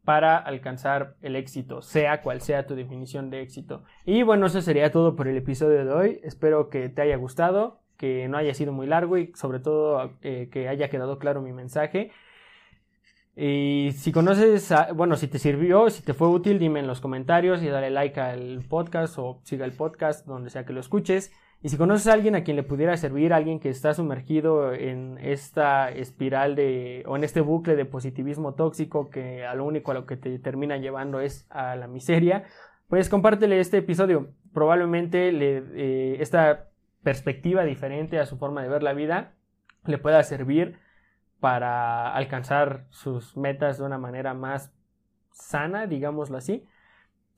para 0.04 0.38
alcanzar 0.38 1.16
el 1.22 1.36
éxito, 1.36 1.82
sea 1.82 2.22
cual 2.22 2.40
sea 2.42 2.68
tu 2.68 2.76
definición 2.76 3.30
de 3.30 3.42
éxito. 3.42 3.84
Y 4.06 4.24
bueno, 4.24 4.46
eso 4.46 4.62
sería 4.62 4.92
todo 4.92 5.16
por 5.16 5.28
el 5.28 5.36
episodio 5.36 5.84
de 5.84 5.92
hoy. 5.92 6.20
Espero 6.24 6.70
que 6.70 6.90
te 6.90 7.02
haya 7.02 7.18
gustado, 7.18 7.82
que 7.98 8.28
no 8.28 8.38
haya 8.38 8.54
sido 8.54 8.72
muy 8.72 8.88
largo 8.88 9.18
y 9.18 9.32
sobre 9.36 9.60
todo 9.60 10.14
eh, 10.22 10.50
que 10.52 10.70
haya 10.70 10.90
quedado 10.90 11.18
claro 11.18 11.42
mi 11.42 11.54
mensaje. 11.54 12.12
Y 13.36 13.90
si 13.94 14.12
conoces, 14.14 14.74
bueno, 14.94 15.18
si 15.18 15.28
te 15.28 15.40
sirvió, 15.40 15.90
si 15.90 16.04
te 16.04 16.14
fue 16.14 16.30
útil, 16.30 16.58
dime 16.58 16.80
en 16.80 16.88
los 16.88 17.02
comentarios 17.02 17.62
y 17.64 17.68
dale 17.68 17.90
like 17.90 18.20
al 18.20 18.64
podcast 18.70 19.18
o 19.18 19.42
siga 19.44 19.66
el 19.66 19.74
podcast 19.74 20.26
donde 20.26 20.50
sea 20.50 20.66
que 20.66 20.72
lo 20.72 20.80
escuches. 20.80 21.34
Y 21.62 21.70
si 21.70 21.78
conoces 21.78 22.08
a 22.08 22.14
alguien 22.14 22.36
a 22.36 22.44
quien 22.44 22.58
le 22.58 22.64
pudiera 22.64 22.96
servir, 22.96 23.34
alguien 23.34 23.60
que 23.60 23.70
está 23.70 23.94
sumergido 23.94 24.74
en 24.74 25.18
esta 25.20 25.90
espiral 25.90 26.56
de, 26.56 27.04
o 27.08 27.16
en 27.16 27.24
este 27.24 27.42
bucle 27.42 27.76
de 27.76 27.86
positivismo 27.86 28.54
tóxico 28.54 29.10
que 29.10 29.46
a 29.46 29.56
lo 29.56 29.66
único 29.66 29.92
a 29.92 29.96
lo 29.96 30.06
que 30.06 30.16
te 30.16 30.38
termina 30.38 30.78
llevando 30.78 31.20
es 31.20 31.48
a 31.50 31.76
la 31.76 31.88
miseria, 31.88 32.44
pues 32.88 33.10
compártele 33.10 33.60
este 33.60 33.78
episodio. 33.78 34.30
Probablemente 34.54 35.32
le, 35.32 35.64
eh, 35.74 36.18
esta 36.22 36.70
perspectiva 37.02 37.64
diferente 37.64 38.20
a 38.20 38.26
su 38.26 38.38
forma 38.38 38.62
de 38.62 38.70
ver 38.70 38.84
la 38.84 38.94
vida 38.94 39.34
le 39.86 39.98
pueda 39.98 40.22
servir 40.24 40.80
para 41.40 42.14
alcanzar 42.14 42.86
sus 42.90 43.38
metas 43.38 43.78
de 43.78 43.84
una 43.84 43.98
manera 43.98 44.34
más 44.34 44.74
sana, 45.32 45.88
digámoslo 45.88 46.38
así. 46.38 46.66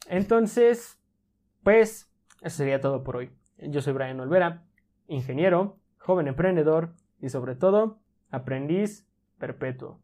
Entonces, 0.07 0.99
pues, 1.63 2.09
eso 2.41 2.57
sería 2.57 2.79
todo 2.79 3.03
por 3.03 3.17
hoy. 3.17 3.31
Yo 3.59 3.81
soy 3.81 3.93
Brian 3.93 4.19
Olvera, 4.19 4.63
ingeniero, 5.07 5.79
joven 5.97 6.27
emprendedor 6.27 6.93
y 7.19 7.29
sobre 7.29 7.55
todo 7.55 7.99
aprendiz 8.29 9.07
perpetuo. 9.39 9.99